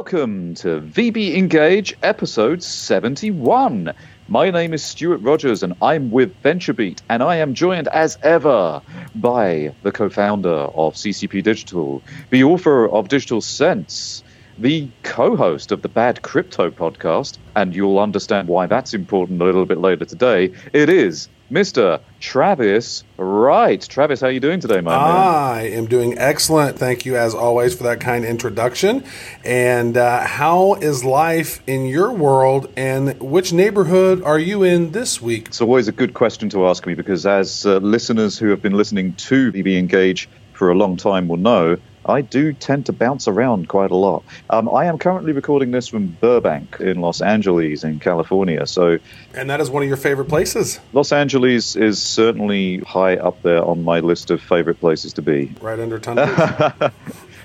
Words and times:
Welcome 0.00 0.54
to 0.54 0.80
VB 0.80 1.36
Engage 1.36 1.94
episode 2.02 2.62
71. 2.62 3.92
My 4.28 4.50
name 4.50 4.72
is 4.72 4.82
Stewart 4.82 5.20
Rogers 5.20 5.62
and 5.62 5.74
I'm 5.82 6.10
with 6.10 6.42
VentureBeat, 6.42 7.02
and 7.10 7.22
I 7.22 7.36
am 7.36 7.52
joined 7.52 7.86
as 7.88 8.16
ever 8.22 8.80
by 9.14 9.74
the 9.82 9.92
co 9.92 10.08
founder 10.08 10.48
of 10.48 10.94
CCP 10.94 11.42
Digital, 11.42 12.02
the 12.30 12.44
author 12.44 12.88
of 12.88 13.08
Digital 13.08 13.42
Sense, 13.42 14.24
the 14.56 14.88
co 15.02 15.36
host 15.36 15.70
of 15.70 15.82
the 15.82 15.88
Bad 15.90 16.22
Crypto 16.22 16.70
podcast, 16.70 17.36
and 17.54 17.76
you'll 17.76 17.98
understand 17.98 18.48
why 18.48 18.64
that's 18.64 18.94
important 18.94 19.42
a 19.42 19.44
little 19.44 19.66
bit 19.66 19.78
later 19.78 20.06
today. 20.06 20.50
It 20.72 20.88
is 20.88 21.28
Mr. 21.50 22.00
Travis 22.20 23.02
Wright. 23.16 23.80
Travis, 23.80 24.20
how 24.20 24.28
are 24.28 24.30
you 24.30 24.38
doing 24.38 24.60
today, 24.60 24.80
my 24.80 24.92
man? 24.92 25.00
I 25.00 25.70
am 25.70 25.86
doing 25.86 26.16
excellent. 26.16 26.78
Thank 26.78 27.04
you, 27.04 27.16
as 27.16 27.34
always, 27.34 27.74
for 27.74 27.82
that 27.84 28.00
kind 28.00 28.24
introduction. 28.24 29.04
And 29.44 29.96
uh, 29.96 30.20
how 30.26 30.74
is 30.74 31.04
life 31.04 31.60
in 31.66 31.86
your 31.86 32.12
world, 32.12 32.72
and 32.76 33.20
which 33.20 33.52
neighborhood 33.52 34.22
are 34.22 34.38
you 34.38 34.62
in 34.62 34.92
this 34.92 35.20
week? 35.20 35.48
It's 35.48 35.60
always 35.60 35.88
a 35.88 35.92
good 35.92 36.14
question 36.14 36.48
to 36.50 36.68
ask 36.68 36.86
me 36.86 36.94
because, 36.94 37.26
as 37.26 37.66
uh, 37.66 37.78
listeners 37.78 38.38
who 38.38 38.50
have 38.50 38.62
been 38.62 38.74
listening 38.74 39.14
to 39.14 39.50
VB 39.50 39.76
Engage 39.76 40.28
for 40.52 40.70
a 40.70 40.74
long 40.76 40.96
time 40.96 41.26
will 41.26 41.36
know, 41.36 41.78
I 42.04 42.22
do 42.22 42.52
tend 42.52 42.86
to 42.86 42.92
bounce 42.92 43.28
around 43.28 43.68
quite 43.68 43.90
a 43.90 43.96
lot. 43.96 44.24
Um, 44.48 44.68
I 44.68 44.86
am 44.86 44.98
currently 44.98 45.32
recording 45.32 45.70
this 45.70 45.88
from 45.88 46.08
Burbank 46.20 46.78
in 46.80 47.00
Los 47.00 47.20
Angeles, 47.20 47.84
in 47.84 48.00
California. 48.00 48.66
So, 48.66 48.98
and 49.34 49.50
that 49.50 49.60
is 49.60 49.70
one 49.70 49.82
of 49.82 49.88
your 49.88 49.96
favorite 49.96 50.28
places. 50.28 50.80
Los 50.92 51.12
Angeles 51.12 51.76
is 51.76 52.02
certainly 52.02 52.78
high 52.78 53.16
up 53.16 53.42
there 53.42 53.64
on 53.64 53.84
my 53.84 54.00
list 54.00 54.30
of 54.30 54.40
favorite 54.40 54.80
places 54.80 55.12
to 55.14 55.22
be. 55.22 55.52
Right 55.60 55.78
under 55.78 55.98
Tunbridge. 55.98 56.92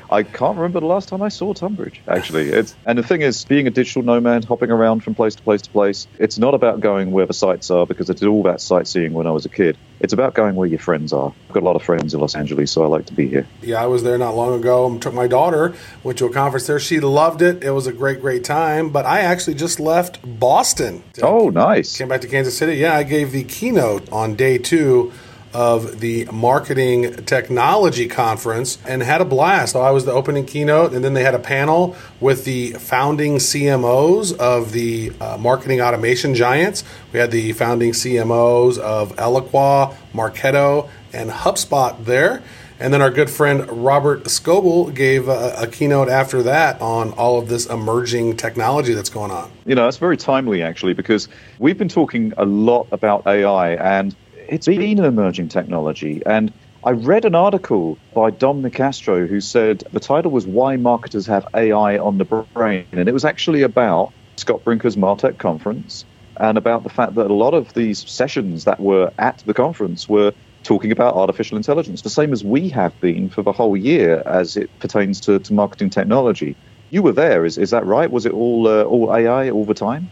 I 0.09 0.23
can't 0.23 0.57
remember 0.57 0.79
the 0.79 0.85
last 0.85 1.09
time 1.09 1.21
I 1.21 1.29
saw 1.29 1.53
Tunbridge. 1.53 2.01
Actually, 2.07 2.49
it's 2.49 2.75
and 2.85 2.97
the 2.97 3.03
thing 3.03 3.21
is, 3.21 3.45
being 3.45 3.67
a 3.67 3.71
digital 3.71 4.03
nomad, 4.03 4.45
hopping 4.45 4.71
around 4.71 5.03
from 5.03 5.15
place 5.15 5.35
to 5.35 5.43
place 5.43 5.61
to 5.63 5.69
place, 5.69 6.07
it's 6.19 6.37
not 6.37 6.53
about 6.53 6.79
going 6.79 7.11
where 7.11 7.25
the 7.25 7.33
sites 7.33 7.71
are 7.71 7.85
because 7.85 8.09
I 8.09 8.13
did 8.13 8.27
all 8.27 8.43
that 8.43 8.61
sightseeing 8.61 9.13
when 9.13 9.27
I 9.27 9.31
was 9.31 9.45
a 9.45 9.49
kid. 9.49 9.77
It's 9.99 10.13
about 10.13 10.33
going 10.33 10.55
where 10.55 10.67
your 10.67 10.79
friends 10.79 11.13
are. 11.13 11.33
I've 11.47 11.53
got 11.53 11.63
a 11.63 11.65
lot 11.65 11.75
of 11.75 11.83
friends 11.83 12.13
in 12.13 12.19
Los 12.19 12.35
Angeles, 12.35 12.71
so 12.71 12.83
I 12.83 12.87
like 12.87 13.05
to 13.07 13.13
be 13.13 13.27
here. 13.27 13.47
Yeah, 13.61 13.81
I 13.81 13.87
was 13.87 14.03
there 14.03 14.17
not 14.17 14.35
long 14.35 14.59
ago. 14.59 14.87
And 14.87 15.01
took 15.01 15.13
my 15.13 15.27
daughter, 15.27 15.73
went 16.03 16.17
to 16.19 16.25
a 16.25 16.33
conference 16.33 16.67
there. 16.67 16.79
She 16.79 16.99
loved 16.99 17.41
it. 17.41 17.63
It 17.63 17.71
was 17.71 17.87
a 17.87 17.93
great, 17.93 18.21
great 18.21 18.43
time. 18.43 18.89
But 18.89 19.05
I 19.05 19.21
actually 19.21 19.55
just 19.55 19.79
left 19.79 20.19
Boston. 20.39 21.03
Oh, 21.23 21.49
nice. 21.49 21.97
Came 21.97 22.09
back 22.09 22.21
to 22.21 22.27
Kansas 22.27 22.57
City. 22.57 22.75
Yeah, 22.75 22.95
I 22.95 23.03
gave 23.03 23.31
the 23.31 23.43
keynote 23.43 24.11
on 24.11 24.35
day 24.35 24.57
two 24.57 25.13
of 25.55 26.01
the 26.01 26.25
Marketing 26.33 27.15
Technology 27.23 28.09
Conference 28.09 28.77
and 28.85 29.01
had 29.01 29.21
a 29.21 29.25
blast. 29.25 29.71
So 29.71 29.81
I 29.81 29.91
was 29.91 30.03
the 30.03 30.11
opening 30.11 30.45
keynote, 30.45 30.91
and 30.91 31.01
then 31.01 31.13
they 31.13 31.23
had 31.23 31.33
a 31.33 31.39
panel 31.39 31.95
with 32.19 32.43
the 32.43 32.73
founding 32.73 33.37
CMOs 33.37 34.37
of 34.37 34.73
the 34.73 35.13
uh, 35.21 35.37
marketing 35.37 35.79
automation 35.79 36.35
giants. 36.35 36.83
We 37.13 37.19
had 37.19 37.31
the 37.31 37.53
founding 37.53 37.93
CMOs 37.93 38.77
of 38.77 39.15
Eloqua, 39.15 39.95
Marketo, 40.13 40.89
and 41.13 41.29
HubSpot 41.29 42.03
there. 42.03 42.43
And 42.77 42.93
then 42.93 43.01
our 43.01 43.09
good 43.09 43.29
friend 43.29 43.85
Robert 43.85 44.25
Scoble 44.25 44.93
gave 44.93 45.29
a, 45.29 45.53
a, 45.59 45.67
keynote 45.67 46.09
after 46.09 46.43
that 46.43 46.81
on 46.81 47.13
all 47.13 47.39
of 47.39 47.47
this 47.47 47.67
emerging 47.67 48.35
technology 48.35 48.93
that's 48.93 49.09
going 49.09 49.31
on. 49.31 49.49
You 49.65 49.75
know, 49.75 49.85
that's 49.85 49.95
very 49.95 50.17
timely 50.17 50.61
actually, 50.61 50.93
because 50.93 51.29
we've 51.57 51.77
been 51.77 51.87
talking 51.87 52.33
a 52.35 52.43
lot 52.43 52.89
about 52.91 53.25
AI 53.25 53.75
and 53.75 54.13
it's 54.49 54.67
been 54.67 54.99
an 54.99 55.05
emerging 55.05 55.49
technology. 55.49 56.21
And 56.25 56.53
I 56.83 56.91
read 56.91 57.25
an 57.25 57.35
article 57.35 57.97
by 58.13 58.31
Dom 58.31 58.61
Nicastro 58.61 59.27
who 59.27 59.41
said 59.41 59.83
the 59.91 59.99
title 59.99 60.31
was 60.31 60.45
Why 60.45 60.77
Marketers 60.77 61.25
Have 61.25 61.47
AI 61.55 61.97
on 61.97 62.17
the 62.17 62.25
Brain. 62.25 62.85
And 62.91 63.09
it 63.09 63.13
was 63.13 63.25
actually 63.25 63.63
about 63.63 64.13
Scott 64.37 64.63
Brinker's 64.63 64.95
Martech 64.95 65.37
conference 65.39 66.05
and 66.39 66.57
about 66.57 66.83
the 66.83 66.89
fact 66.89 67.15
that 67.15 67.31
a 67.31 67.33
lot 67.33 67.53
of 67.53 67.73
these 67.73 68.09
sessions 68.09 68.65
that 68.65 68.79
were 68.79 69.11
at 69.17 69.41
the 69.45 69.53
conference 69.53 70.07
were 70.09 70.33
talking 70.63 70.91
about 70.91 71.15
artificial 71.15 71.57
intelligence, 71.57 72.01
the 72.01 72.09
same 72.09 72.33
as 72.33 72.43
we 72.43 72.69
have 72.69 72.99
been 72.99 73.29
for 73.29 73.41
the 73.41 73.51
whole 73.51 73.77
year 73.77 74.21
as 74.25 74.57
it 74.57 74.69
pertains 74.79 75.21
to, 75.21 75.39
to 75.39 75.53
marketing 75.53 75.89
technology. 75.89 76.55
You 76.91 77.03
were 77.03 77.13
there, 77.13 77.45
is, 77.45 77.57
is 77.57 77.71
that 77.71 77.85
right? 77.85 78.11
Was 78.11 78.25
it 78.25 78.33
all 78.33 78.67
uh, 78.67 78.83
all 78.83 79.13
AI 79.13 79.49
all 79.49 79.65
the 79.65 79.73
time? 79.73 80.09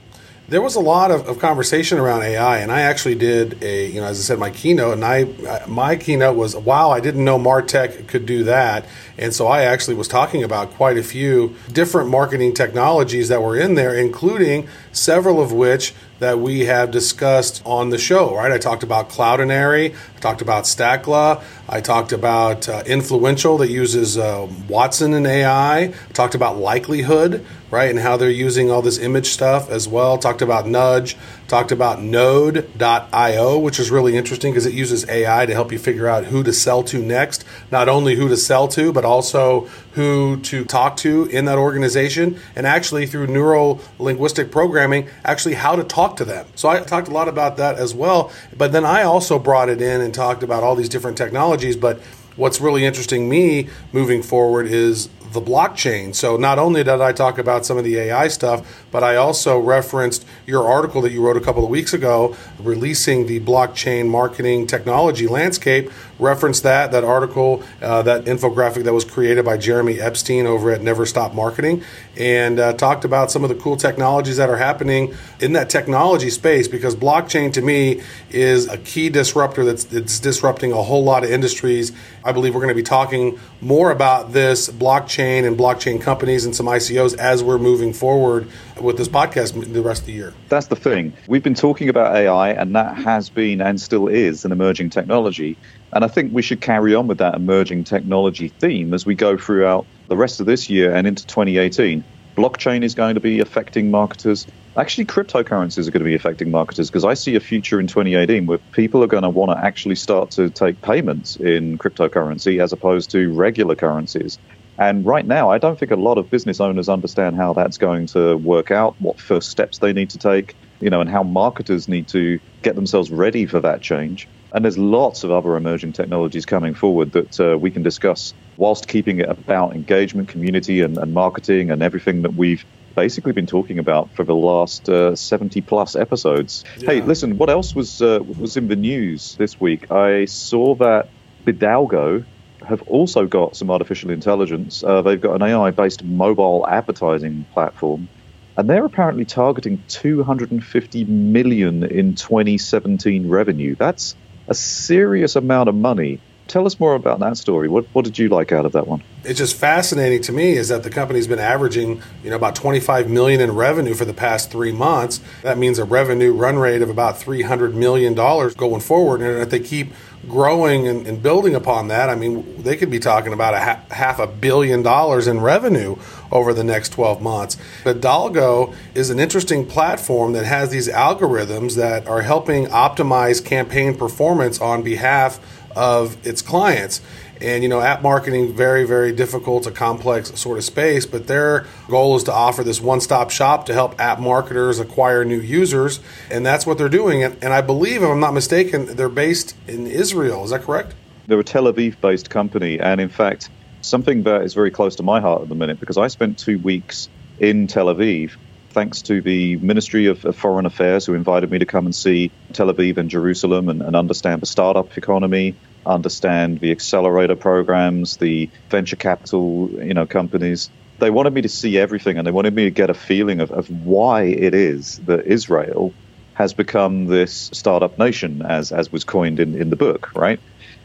There 0.54 0.62
was 0.62 0.76
a 0.76 0.80
lot 0.80 1.10
of, 1.10 1.28
of, 1.28 1.40
conversation 1.40 1.98
around 1.98 2.22
AI, 2.22 2.60
and 2.60 2.72
I 2.72 2.82
actually 2.82 3.16
did 3.16 3.64
a, 3.64 3.88
you 3.88 4.00
know, 4.00 4.06
as 4.06 4.20
I 4.20 4.22
said, 4.22 4.38
my 4.38 4.52
keynote, 4.52 4.94
and 4.94 5.04
I, 5.04 5.66
my 5.66 5.96
keynote 5.96 6.38
was, 6.38 6.56
wow, 6.56 6.92
I 6.92 7.00
didn't 7.00 7.26
know 7.26 7.40
Martech 7.40 8.08
could 8.08 8.28
do 8.28 8.44
that, 8.44 8.86
and 9.18 9.34
so 9.34 9.48
I 9.48 9.64
actually 9.64 9.96
was 9.96 10.08
talking 10.08 10.44
about 10.44 10.70
quite 10.76 10.96
a 10.96 11.02
few 11.02 11.56
different 11.72 12.12
marketing 12.12 12.54
technologies 12.54 13.30
that 13.30 13.42
were 13.42 13.58
in 13.58 13.74
there, 13.74 13.96
including 13.96 14.68
several 14.92 15.42
of 15.42 15.52
which 15.52 15.96
that 16.24 16.40
we 16.40 16.62
have 16.62 16.90
discussed 16.90 17.62
on 17.66 17.90
the 17.90 17.98
show, 17.98 18.34
right? 18.34 18.50
I 18.50 18.58
talked 18.58 18.82
about 18.82 19.10
Cloudinary, 19.10 19.94
I 19.94 20.20
talked 20.22 20.42
about 20.42 20.64
Stackla, 20.64 21.44
I 21.68 21.82
talked 21.82 22.14
about 22.14 22.70
uh, 22.70 22.82
Influential 22.86 23.58
that 23.58 23.70
uses 23.70 24.18
uh, 24.18 24.48
Watson 24.70 25.14
and 25.14 25.28
AI, 25.28 25.80
I 25.80 25.88
talked 26.14 26.34
about 26.34 26.58
Likelihood, 26.58 27.46
right, 27.72 27.90
and 27.90 28.00
how 28.00 28.16
they're 28.16 28.30
using 28.30 28.72
all 28.72 28.82
this 28.82 28.98
image 29.00 29.32
stuff 29.32 29.70
as 29.70 29.86
well, 29.86 30.18
talked 30.18 30.42
about 30.42 30.66
Nudge, 30.66 31.18
talked 31.50 31.74
about 31.74 32.02
Node.io, 32.02 33.60
which 33.60 33.80
is 33.80 33.92
really 33.92 34.16
interesting 34.16 34.54
because 34.54 34.66
it 34.66 34.74
uses 34.74 35.06
AI 35.10 35.46
to 35.46 35.54
help 35.54 35.74
you 35.74 35.78
figure 35.78 36.08
out 36.08 36.26
who 36.26 36.42
to 36.44 36.54
sell 36.54 36.84
to 36.84 37.00
next, 37.00 37.44
not 37.70 37.90
only 37.90 38.16
who 38.16 38.30
to 38.30 38.38
sell 38.38 38.70
to, 38.70 38.94
but 38.94 39.04
also 39.04 39.68
who 39.94 40.38
to 40.42 40.66
talk 40.66 40.98
to 40.98 41.26
in 41.26 41.46
that 41.46 41.58
organization, 41.58 42.40
and 42.56 42.66
actually 42.66 43.06
through 43.06 43.28
neuro 43.28 43.80
linguistic 44.00 44.52
programming, 44.52 45.08
actually 45.24 45.56
how 45.56 45.76
to 45.76 45.84
talk 45.84 46.18
to 46.18 46.26
them. 46.26 46.46
So 46.56 46.70
I 46.70 46.80
talked 46.82 47.08
a 47.08 47.12
lot 47.12 47.28
about 47.28 47.58
that 47.58 47.76
as 47.76 47.94
well. 47.94 48.32
But 48.58 48.72
then 48.72 48.86
I 48.86 49.04
also 49.04 49.38
brought 49.38 49.70
it 49.70 49.82
in 49.82 50.02
and 50.02 50.14
talked 50.14 50.44
about 50.44 50.64
all 50.64 50.76
these 50.76 50.90
different 50.90 51.18
technologies. 51.18 51.76
But 51.76 52.00
what's 52.36 52.60
really 52.60 52.86
interesting 52.86 53.30
me 53.30 53.70
moving 53.92 54.24
forward 54.24 54.66
is 54.68 55.10
the 55.34 55.42
blockchain. 55.42 56.14
So 56.16 56.38
not 56.38 56.60
only 56.60 56.84
did 56.84 57.02
I 57.02 57.12
talk 57.12 57.38
about 57.38 57.66
some 57.66 57.78
of 57.78 57.84
the 57.84 57.98
AI 57.98 58.28
stuff, 58.28 58.86
but 58.92 59.04
I 59.04 59.16
also 59.16 59.60
referenced 59.60 60.26
your 60.46 60.68
article 60.68 61.02
that 61.02 61.12
you 61.12 61.26
wrote 61.26 61.38
a 61.38 61.42
couple 61.42 61.64
of 61.64 61.70
weeks 61.70 61.94
ago, 61.94 62.36
releasing 62.60 63.26
the 63.26 63.40
blockchain 63.40 64.08
marketing 64.08 64.68
technology 64.68 65.28
landscape. 65.28 65.92
Referenced 66.20 66.64
that 66.64 66.92
that 66.92 67.04
article, 67.04 67.64
uh, 67.82 68.02
that 68.04 68.26
infographic 68.26 68.84
that 68.84 68.94
was 68.94 69.06
created 69.06 69.46
by 69.46 69.58
Jeremy 69.58 70.00
Epstein 70.00 70.46
over 70.46 70.72
at 70.72 70.82
Never 70.82 71.06
Stop 71.06 71.34
Marketing, 71.34 71.84
and 72.18 72.60
uh, 72.60 72.74
talked 72.74 73.06
about 73.06 73.32
some 73.32 73.44
of 73.44 73.50
the 73.50 73.56
cool 73.56 73.78
technologies 73.78 74.38
that 74.38 74.50
are 74.50 74.58
happening 74.58 75.14
in 75.40 75.54
that 75.54 75.70
technology 75.70 76.30
space. 76.30 76.68
Because 76.68 76.96
blockchain 76.96 77.52
to 77.54 77.62
me 77.62 78.02
is 78.30 78.68
a 78.68 78.78
key 78.78 79.10
disruptor 79.10 79.66
that's, 79.66 79.84
that's 79.86 80.20
disrupting 80.20 80.72
a 80.72 80.84
whole 80.84 81.04
lot 81.04 81.24
of 81.24 81.32
industries. 81.32 81.92
I 82.24 82.32
believe 82.32 82.54
we're 82.54 82.62
going 82.62 82.70
to 82.70 82.76
be 82.76 82.84
talking 82.84 83.40
more 83.62 83.92
about 83.92 84.34
this 84.34 84.70
blockchain 84.70 85.48
and 85.48 85.58
blockchain 85.58 86.02
companies 86.02 86.46
and 86.46 86.56
some 86.56 86.68
ICOs 86.68 87.18
as 87.18 87.44
we're 87.44 87.58
moving 87.58 87.94
forward 87.94 88.48
with 88.80 88.98
this 88.98 89.08
podcast 89.08 89.74
the 89.74 89.82
rest 89.82 90.02
of 90.02 90.08
the 90.08 90.14
year. 90.14 90.34
That's 90.50 90.68
the 90.68 90.76
thing. 90.76 91.14
We've 91.28 91.44
been 91.44 91.54
talking 91.54 91.90
about 91.90 92.16
AI, 92.16 92.50
and 92.50 92.76
that 92.76 92.98
has 92.98 93.30
been 93.30 93.62
and 93.62 93.80
still 93.80 94.08
is 94.08 94.46
an 94.46 94.52
emerging 94.52 94.90
technology. 94.90 95.58
And 95.94 96.04
I 96.04 96.08
think 96.08 96.34
we 96.34 96.42
should 96.42 96.60
carry 96.60 96.96
on 96.96 97.08
with 97.08 97.20
that 97.20 97.36
emerging 97.36 97.84
technology 97.84 98.48
theme 98.48 98.94
as 98.94 99.06
we 99.06 99.14
go 99.14 99.38
throughout 99.38 99.86
the 100.08 100.18
rest 100.18 100.40
of 100.40 100.48
this 100.48 100.70
year 100.70 100.94
and 100.94 101.06
into 101.06 101.26
2018. 101.28 102.04
Blockchain 102.36 102.84
is 102.84 102.96
going 102.96 103.14
to 103.14 103.22
be 103.22 103.40
affecting 103.40 103.92
marketers. 103.92 104.48
Actually, 104.76 105.06
cryptocurrencies 105.06 105.88
are 105.88 105.92
going 105.92 106.00
to 106.00 106.06
be 106.06 106.16
affecting 106.16 106.50
marketers 106.50 106.90
because 106.90 107.06
I 107.06 107.14
see 107.14 107.36
a 107.36 107.40
future 107.40 107.80
in 107.80 107.86
2018 107.86 108.48
where 108.48 108.58
people 108.72 109.04
are 109.04 109.08
going 109.08 109.22
to 109.22 109.30
want 109.30 109.52
to 109.52 109.64
actually 109.64 109.94
start 109.94 110.32
to 110.32 110.50
take 110.50 110.82
payments 110.82 111.36
in 111.36 111.78
cryptocurrency 111.78 112.60
as 112.60 112.74
opposed 112.74 113.12
to 113.12 113.32
regular 113.32 113.76
currencies. 113.76 114.40
And 114.80 115.06
right 115.06 115.28
now, 115.28 115.52
I 115.52 115.60
don't 115.60 115.78
think 115.78 115.92
a 115.92 115.96
lot 115.96 116.18
of 116.18 116.32
business 116.32 116.60
owners 116.60 116.90
understand 116.90 117.36
how 117.36 117.54
that's 117.54 117.78
going 117.78 118.08
to 118.08 118.38
work 118.38 118.72
out, 118.72 118.96
what 119.00 119.20
first 119.20 119.52
steps 119.52 119.78
they 119.78 119.94
need 119.94 120.10
to 120.10 120.18
take, 120.18 120.56
you 120.80 120.90
know, 120.90 121.02
and 121.02 121.10
how 121.10 121.22
marketers 121.22 121.88
need 121.88 122.08
to 122.08 122.40
get 122.64 122.74
themselves 122.74 123.12
ready 123.12 123.46
for 123.46 123.60
that 123.60 123.82
change. 123.82 124.28
And 124.54 124.64
there's 124.64 124.78
lots 124.78 125.24
of 125.24 125.32
other 125.32 125.56
emerging 125.56 125.94
technologies 125.94 126.46
coming 126.46 126.76
forward 126.76 127.12
that 127.14 127.40
uh, 127.40 127.58
we 127.58 127.72
can 127.72 127.82
discuss 127.82 128.36
whilst 128.56 128.88
keeping 128.88 129.20
it 129.20 129.28
about 129.28 129.74
engagement, 129.74 130.30
community, 130.30 130.82
and, 130.82 130.98
and, 130.98 131.12
marketing 131.12 131.72
and 131.72 131.82
everything 131.82 132.22
that 132.22 132.36
we've 132.36 132.64
basically 132.96 133.32
been 133.32 133.48
talking 133.48 133.80
about 133.80 134.14
for 134.16 134.24
the 134.24 134.36
last 134.36 134.88
uh, 134.88 135.16
70 135.16 135.62
plus 135.62 135.96
episodes. 135.96 136.64
Yeah. 136.78 136.92
Hey, 136.92 137.02
listen, 137.02 137.40
what 137.40 137.50
else 137.50 137.74
was 137.74 138.02
uh, 138.02 138.20
was 138.40 138.56
in 138.56 138.68
the 138.68 138.76
news 138.76 139.36
this 139.38 139.60
week? 139.60 139.92
I 139.92 140.26
saw 140.26 140.76
that 140.76 141.10
Bidalgo 141.46 142.24
have 142.64 142.84
also 142.84 143.26
got 143.26 143.56
some 143.56 143.72
artificial 143.72 144.12
intelligence. 144.12 144.84
Uh, 144.84 145.02
they've 145.02 145.20
got 145.20 145.36
an 145.36 145.42
AI 145.42 145.72
based 145.72 146.04
mobile 146.04 146.66
advertising 146.68 147.46
platform, 147.54 148.08
and 148.56 148.70
they're 148.70 148.86
apparently 148.86 149.26
targeting 149.26 149.84
250 149.88 151.06
million 151.06 151.84
in 151.84 152.16
2017 152.16 153.28
revenue. 153.28 153.76
That's 153.76 154.16
a 154.48 154.54
serious 154.54 155.36
amount 155.36 155.70
of 155.70 155.76
money 155.76 156.20
Tell 156.48 156.66
us 156.66 156.80
more 156.80 156.94
about 156.94 157.20
that 157.20 157.38
story. 157.38 157.70
What, 157.70 157.86
what 157.94 158.04
did 158.04 158.20
you 158.20 158.28
like 158.30 158.52
out 158.52 158.66
of 158.66 158.74
that 158.74 158.86
one? 158.86 159.02
It's 159.24 159.40
just 159.40 159.56
fascinating 159.56 160.22
to 160.24 160.34
me 160.34 160.54
is 160.54 160.68
that 160.68 160.84
the 160.84 160.90
company's 160.90 161.28
been 161.28 161.40
averaging, 161.40 162.02
you 162.24 162.30
know, 162.30 162.36
about 162.36 162.56
25 162.56 163.10
million 163.10 163.40
in 163.40 163.56
revenue 163.56 163.94
for 163.94 164.04
the 164.04 164.14
past 164.14 164.52
three 164.52 164.74
months. 164.74 165.22
That 165.42 165.58
means 165.58 165.80
a 165.80 165.86
revenue 165.86 166.34
run 166.34 166.58
rate 166.58 166.82
of 166.82 166.90
about 166.90 167.18
300 167.18 167.74
million 167.74 168.14
dollars 168.14 168.56
going 168.56 168.82
forward. 168.82 169.22
And 169.22 169.42
if 169.42 169.50
they 169.50 169.62
keep 169.62 169.94
growing 170.28 170.88
and, 170.88 171.06
and, 171.06 171.22
building 171.22 171.54
upon 171.54 171.90
that, 171.90 172.10
I 172.10 172.16
mean, 172.16 172.64
they 172.64 172.78
could 172.78 172.90
be 172.90 173.00
talking 173.00 173.34
about 173.34 173.54
a 173.54 173.60
ha- 173.60 173.82
half 173.92 174.20
a 174.20 174.28
billion 174.28 174.82
dollars 174.82 175.28
in 175.28 175.42
revenue 175.42 175.98
over 176.32 176.54
the 176.54 176.64
next 176.64 176.90
12 176.90 177.22
months. 177.22 177.58
Bidalgo 177.84 178.74
is 178.96 179.10
an 179.10 179.20
interesting 179.20 179.66
platform 179.66 180.34
that 180.34 180.46
has 180.46 180.70
these 180.70 180.88
algorithms 180.88 181.76
that 181.76 182.08
are 182.08 182.22
helping 182.22 182.68
optimize 182.68 183.44
campaign 183.44 183.98
performance 183.98 184.62
on 184.62 184.82
behalf 184.82 185.40
of 185.76 186.26
its 186.26 186.42
clients. 186.42 187.02
And 187.42 187.62
you 187.62 187.70
know, 187.70 187.82
app 187.82 188.02
marketing 188.02 188.54
very, 188.54 188.86
very 188.86 189.12
difficult, 189.12 189.68
a 189.68 189.72
complex 189.72 190.40
sort 190.40 190.58
of 190.58 190.64
space. 190.64 191.06
But 191.06 191.28
their 191.28 191.66
goal 191.90 192.16
is 192.16 192.24
to 192.24 192.34
offer 192.34 192.64
this 192.64 192.80
one-stop 192.80 193.32
shop 193.32 193.66
to 193.66 193.74
help 193.74 194.00
app 194.00 194.20
marketers 194.20 194.80
acquire 194.80 195.26
new 195.26 195.40
users, 195.40 196.00
and 196.32 196.46
that's 196.46 196.66
what 196.66 196.78
they're 196.78 196.90
doing. 196.90 197.24
And, 197.24 197.44
and 197.44 197.54
I 197.54 197.62
believe, 197.62 198.02
if 198.04 198.10
I'm 198.10 198.20
not 198.20 198.34
mistaken, 198.34 198.96
they're 198.96 199.10
based 199.10 199.56
in 199.68 199.88
Israel. 199.88 200.44
Is 200.44 200.52
that 200.52 200.62
correct? 200.62 200.96
They're 201.28 201.40
a 201.40 201.44
Tel 201.44 201.64
Aviv-based 201.64 202.30
company, 202.30 202.80
and 202.80 203.02
in 203.02 203.10
fact, 203.10 203.50
something 203.82 204.24
that 204.24 204.42
is 204.44 204.54
very 204.54 204.72
close 204.72 204.96
to 204.98 205.04
my 205.04 205.20
heart 205.20 205.42
at 205.42 205.50
the 205.50 205.56
minute 205.56 205.80
because 205.80 205.98
I 205.98 206.08
spent 206.08 206.38
two 206.38 206.60
weeks 206.60 207.10
in 207.40 207.68
Tel 207.68 207.88
Aviv 207.88 208.32
thanks 208.74 209.04
to 209.04 209.22
the 209.22 209.56
Ministry 209.58 210.08
of, 210.08 210.20
Foreign 210.36 210.66
Affairs, 210.66 211.06
who 211.06 211.14
invited 211.14 211.52
me 211.52 211.60
to 211.60 211.66
come 211.66 211.86
and 211.86 211.96
see 211.96 212.32
Tel 212.54 212.74
Aviv 212.74 212.98
and 212.98 213.10
Jerusalem 213.10 213.70
and, 213.70 213.82
and, 213.82 213.96
understand 213.96 214.42
the 214.42 214.46
startup 214.48 214.98
economy, 214.98 215.56
understand 215.86 216.60
the 216.60 216.72
accelerator 216.72 217.36
programs, 217.36 218.18
the 218.18 218.50
venture 218.70 218.96
capital, 218.96 219.70
you 219.84 219.94
know, 219.94 220.08
companies. 220.08 220.70
They 221.00 221.12
wanted 221.12 221.34
me 221.34 221.42
to 221.42 221.50
see 221.50 221.78
everything, 221.78 222.18
and 222.18 222.26
they 222.26 222.32
wanted 222.32 222.56
me 222.56 222.66
to 222.66 222.72
get 222.72 222.90
a 222.90 222.94
feeling 222.94 223.40
of, 223.40 223.52
of 223.52 223.70
why 223.86 224.24
it 224.24 224.54
is 224.54 224.98
that 225.06 225.26
Israel 225.26 225.94
has 226.34 226.54
become 226.54 227.06
this 227.06 227.52
startup 227.54 228.00
nation, 228.00 228.42
as 228.42 228.72
as 228.72 228.92
was 228.92 229.04
coined 229.04 229.40
in, 229.40 229.56
in 229.56 229.70
the 229.70 229.76
book, 229.76 230.16
right? 230.16 230.40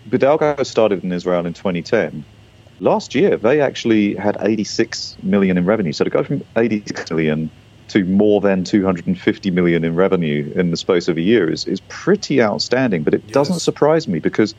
Bidalgo 0.08 0.64
started 0.64 1.02
in 1.04 1.12
Israel 1.12 1.46
in 1.46 1.54
2010 1.54 2.24
last 2.80 3.12
year 3.14 3.36
they 3.36 3.60
actually 3.60 4.14
had 4.14 4.36
86 4.40 5.16
million 5.24 5.58
in 5.58 5.64
revenue. 5.64 5.92
So 5.92 6.04
to 6.04 6.10
go 6.10 6.22
from 6.22 6.44
86 6.56 7.10
million 7.10 7.50
to 7.88 8.04
more 8.04 8.40
than 8.40 8.64
250 8.64 9.50
million 9.50 9.84
in 9.84 9.94
revenue 9.94 10.52
in 10.54 10.70
the 10.70 10.76
space 10.76 11.08
of 11.08 11.16
a 11.16 11.20
year 11.20 11.50
is, 11.50 11.66
is 11.66 11.80
pretty 11.88 12.42
outstanding. 12.42 13.02
But 13.02 13.14
it 13.14 13.22
yes. 13.26 13.32
doesn't 13.32 13.60
surprise 13.60 14.06
me 14.06 14.18
because 14.18 14.54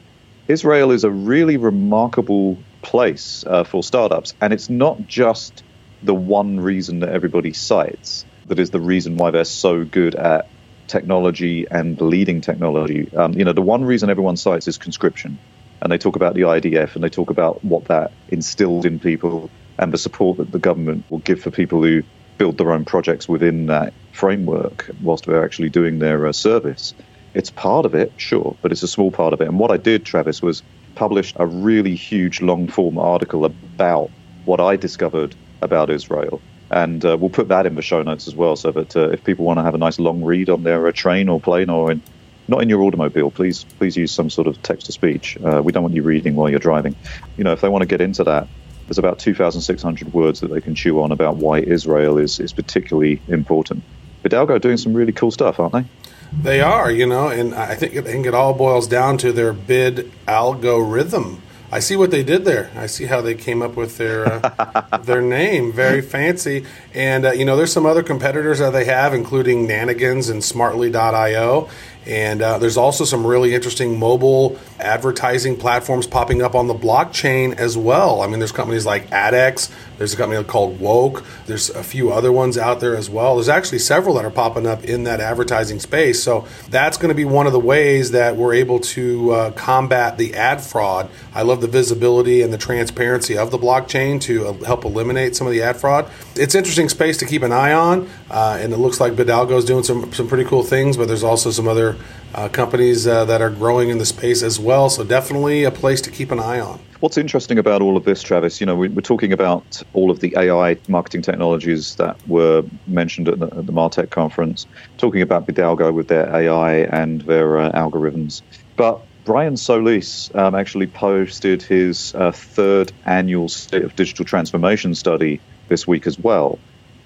Israel 0.47 0.91
is 0.91 1.03
a 1.03 1.11
really 1.11 1.57
remarkable 1.57 2.57
place 2.81 3.43
uh, 3.45 3.63
for 3.63 3.83
startups. 3.83 4.33
And 4.41 4.51
it's 4.51 4.69
not 4.69 5.07
just 5.07 5.63
the 6.01 6.15
one 6.15 6.59
reason 6.59 7.01
that 7.01 7.09
everybody 7.09 7.53
cites 7.53 8.25
that 8.47 8.59
is 8.59 8.71
the 8.71 8.79
reason 8.79 9.17
why 9.17 9.31
they're 9.31 9.45
so 9.45 9.83
good 9.85 10.15
at 10.15 10.49
technology 10.87 11.67
and 11.69 12.01
leading 12.01 12.41
technology. 12.41 13.09
Um, 13.15 13.33
you 13.33 13.45
know, 13.45 13.53
the 13.53 13.61
one 13.61 13.85
reason 13.85 14.09
everyone 14.09 14.37
cites 14.37 14.67
is 14.67 14.77
conscription 14.77 15.37
and 15.81 15.91
they 15.91 15.97
talk 15.97 16.15
about 16.15 16.33
the 16.33 16.41
IDF 16.41 16.95
and 16.95 17.03
they 17.03 17.09
talk 17.09 17.29
about 17.29 17.63
what 17.63 17.85
that 17.85 18.11
instilled 18.29 18.85
in 18.85 18.99
people 18.99 19.49
and 19.77 19.93
the 19.93 19.97
support 19.97 20.37
that 20.37 20.51
the 20.51 20.59
government 20.59 21.05
will 21.09 21.19
give 21.19 21.41
for 21.41 21.51
people 21.51 21.83
who 21.83 22.03
build 22.39 22.57
their 22.57 22.71
own 22.71 22.85
projects 22.85 23.29
within 23.29 23.67
that 23.67 23.93
framework 24.13 24.89
whilst 25.03 25.25
they're 25.25 25.45
actually 25.45 25.69
doing 25.69 25.99
their 25.99 26.25
uh, 26.25 26.31
service. 26.31 26.95
It's 27.35 27.51
part 27.51 27.85
of 27.85 27.93
it, 27.93 28.11
sure, 28.17 28.55
but 28.63 28.71
it's 28.71 28.81
a 28.81 28.87
small 28.87 29.11
part 29.11 29.33
of 29.33 29.41
it. 29.41 29.47
And 29.47 29.59
what 29.59 29.69
I 29.69 29.77
did, 29.77 30.03
Travis, 30.03 30.41
was 30.41 30.63
publish 30.95 31.33
a 31.35 31.45
really 31.45 31.93
huge 31.95 32.41
long 32.41 32.67
form 32.67 32.97
article 32.97 33.45
about 33.45 34.09
what 34.45 34.59
I 34.59 34.75
discovered 34.77 35.35
about 35.61 35.91
Israel. 35.91 36.41
And 36.71 37.03
uh, 37.05 37.17
we'll 37.19 37.29
put 37.29 37.49
that 37.49 37.67
in 37.67 37.75
the 37.75 37.81
show 37.81 38.01
notes 38.01 38.27
as 38.27 38.35
well, 38.35 38.55
so 38.55 38.71
that 38.71 38.95
uh, 38.95 39.09
if 39.09 39.23
people 39.23 39.45
want 39.45 39.59
to 39.59 39.63
have 39.63 39.75
a 39.75 39.77
nice 39.77 39.99
long 39.99 40.23
read 40.23 40.49
on 40.49 40.63
their 40.63 40.87
uh, 40.87 40.91
train 40.91 41.29
or 41.29 41.39
plane 41.39 41.69
or 41.69 41.91
in 41.91 42.01
not 42.49 42.63
in 42.63 42.69
your 42.69 42.81
automobile. 42.81 43.29
Please, 43.29 43.63
please 43.77 43.95
use 43.95 44.11
some 44.11 44.29
sort 44.29 44.47
of 44.47 44.61
text 44.63 44.87
to 44.87 44.91
speech. 44.91 45.37
Uh, 45.37 45.61
we 45.63 45.71
don't 45.71 45.83
want 45.83 45.93
you 45.93 46.01
reading 46.01 46.35
while 46.35 46.49
you're 46.49 46.59
driving. 46.59 46.95
You 47.37 47.43
know, 47.43 47.53
if 47.53 47.61
they 47.61 47.69
want 47.69 47.83
to 47.83 47.87
get 47.87 48.01
into 48.01 48.23
that, 48.23 48.47
there's 48.89 48.97
about 48.97 49.19
2,600 49.19 50.13
words 50.13 50.39
that 50.39 50.47
they 50.47 50.61
can 50.61 50.73
chew 50.73 51.01
on 51.03 51.11
about 51.11 51.35
why 51.35 51.59
Israel 51.59 52.17
is 52.17 52.39
is 52.39 52.51
particularly 52.51 53.21
important. 53.27 53.83
Bidalgo 54.23 54.49
are 54.49 54.59
doing 54.59 54.77
some 54.77 54.95
really 54.95 55.13
cool 55.13 55.29
stuff, 55.29 55.59
aren't 55.59 55.73
they? 55.73 55.85
They 56.33 56.61
are, 56.61 56.89
you 56.91 57.05
know, 57.05 57.27
and 57.27 57.53
I 57.53 57.75
think 57.75 57.93
it, 57.93 58.05
I 58.05 58.11
think 58.11 58.25
it 58.25 58.33
all 58.33 58.55
boils 58.55 58.87
down 58.87 59.19
to 59.19 59.31
their 59.31 59.53
bid 59.53 60.11
algorithm. 60.27 61.41
I 61.71 61.79
see 61.79 61.95
what 61.95 62.09
they 62.09 62.23
did 62.23 62.45
there. 62.45 62.71
I 62.75 62.87
see 62.87 63.05
how 63.05 63.21
they 63.21 63.35
came 63.35 63.61
up 63.61 63.75
with 63.75 63.99
their 63.99 64.25
uh, 64.25 64.97
their 65.03 65.21
name, 65.21 65.71
very 65.71 66.01
fancy. 66.01 66.65
And 66.95 67.25
uh, 67.25 67.31
you 67.33 67.45
know, 67.45 67.55
there's 67.55 67.71
some 67.71 67.85
other 67.85 68.01
competitors 68.01 68.57
that 68.57 68.71
they 68.71 68.85
have, 68.85 69.13
including 69.13 69.67
Nanigans 69.67 70.31
and 70.31 70.43
Smartly.io. 70.43 71.69
And 72.05 72.41
uh, 72.41 72.57
there's 72.57 72.77
also 72.77 73.03
some 73.03 73.27
really 73.27 73.53
interesting 73.53 73.99
mobile 73.99 74.57
advertising 74.79 75.57
platforms 75.57 76.07
popping 76.07 76.41
up 76.41 76.55
on 76.55 76.67
the 76.67 76.73
blockchain 76.73 77.55
as 77.55 77.77
well. 77.77 78.21
I 78.21 78.27
mean, 78.27 78.39
there's 78.39 78.53
companies 78.53 78.85
like 78.85 79.09
AdEx, 79.09 79.69
there's 79.97 80.13
a 80.13 80.17
company 80.17 80.41
called 80.45 80.79
Woke, 80.79 81.25
there's 81.45 81.69
a 81.69 81.83
few 81.83 82.11
other 82.11 82.31
ones 82.31 82.57
out 82.57 82.79
there 82.79 82.95
as 82.95 83.09
well. 83.09 83.35
There's 83.35 83.49
actually 83.49 83.79
several 83.79 84.15
that 84.15 84.23
are 84.23 84.31
popping 84.31 84.65
up 84.65 84.85
in 84.85 85.03
that 85.03 85.19
advertising 85.19 85.79
space. 85.79 86.23
So 86.23 86.47
that's 86.69 86.97
going 86.97 87.09
to 87.09 87.15
be 87.15 87.25
one 87.25 87.47
of 87.47 87.53
the 87.53 87.59
ways 87.59 88.11
that 88.11 88.37
we're 88.37 88.53
able 88.53 88.79
to 88.79 89.31
uh, 89.31 89.51
combat 89.51 90.17
the 90.17 90.35
ad 90.35 90.61
fraud. 90.61 91.09
I 91.35 91.41
love 91.41 91.59
the 91.59 91.67
visibility 91.67 92.41
and 92.41 92.53
the 92.53 92.57
transparency 92.57 93.37
of 93.37 93.51
the 93.51 93.57
blockchain 93.57 94.21
to 94.21 94.47
uh, 94.47 94.53
help 94.63 94.85
eliminate 94.85 95.35
some 95.35 95.47
of 95.47 95.51
the 95.53 95.61
ad 95.61 95.77
fraud. 95.77 96.09
It's 96.35 96.55
interesting 96.55 96.87
space 96.87 97.17
to 97.17 97.25
keep 97.25 97.43
an 97.43 97.51
eye 97.51 97.73
on, 97.73 98.09
uh, 98.31 98.57
and 98.61 98.71
it 98.71 98.77
looks 98.77 99.01
like 99.01 99.13
Bidalgo 99.13 99.57
is 99.57 99.65
doing 99.65 99.83
some, 99.83 100.13
some 100.13 100.29
pretty 100.29 100.45
cool 100.45 100.63
things, 100.63 100.95
but 100.95 101.09
there's 101.09 101.23
also 101.23 101.51
some 101.51 101.67
other 101.67 101.88
uh, 102.33 102.49
companies 102.49 103.07
uh, 103.07 103.25
that 103.25 103.41
are 103.41 103.49
growing 103.49 103.89
in 103.89 103.97
the 103.97 104.05
space 104.05 104.43
as 104.43 104.59
well. 104.59 104.89
So 104.89 105.03
definitely 105.03 105.63
a 105.63 105.71
place 105.71 106.01
to 106.01 106.11
keep 106.11 106.31
an 106.31 106.39
eye 106.39 106.59
on. 106.59 106.79
What's 106.99 107.17
interesting 107.17 107.57
about 107.57 107.81
all 107.81 107.95
of 107.95 108.03
this, 108.03 108.21
Travis? 108.21 108.59
You 108.59 108.65
know, 108.65 108.75
we're 108.75 108.89
talking 109.01 109.31
about 109.31 109.81
all 109.93 110.11
of 110.11 110.19
the 110.19 110.35
AI 110.37 110.77
marketing 110.89 111.21
technologies 111.21 111.95
that 111.95 112.17
were 112.27 112.63
mentioned 112.87 113.29
at 113.29 113.39
the, 113.39 113.45
at 113.45 113.65
the 113.65 113.71
Martech 113.71 114.09
conference, 114.09 114.67
talking 114.97 115.21
about 115.21 115.47
Bidalgo 115.47 115.93
with 115.93 116.09
their 116.09 116.27
AI 116.35 116.79
and 116.91 117.21
their 117.21 117.57
uh, 117.57 117.71
algorithms. 117.71 118.41
But 118.75 118.99
Brian 119.23 119.55
Solis 119.55 120.29
um, 120.35 120.55
actually 120.55 120.87
posted 120.87 121.61
his 121.61 122.13
uh, 122.15 122.31
third 122.31 122.91
annual 123.05 123.47
State 123.47 123.83
of 123.83 123.95
Digital 123.95 124.25
Transformation 124.25 124.93
study 124.93 125.39
this 125.69 125.87
week 125.87 126.05
as 126.05 126.19
well. 126.19 126.59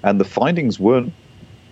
And 0.03 0.19
the 0.19 0.25
findings 0.25 0.79
weren't 0.79 1.13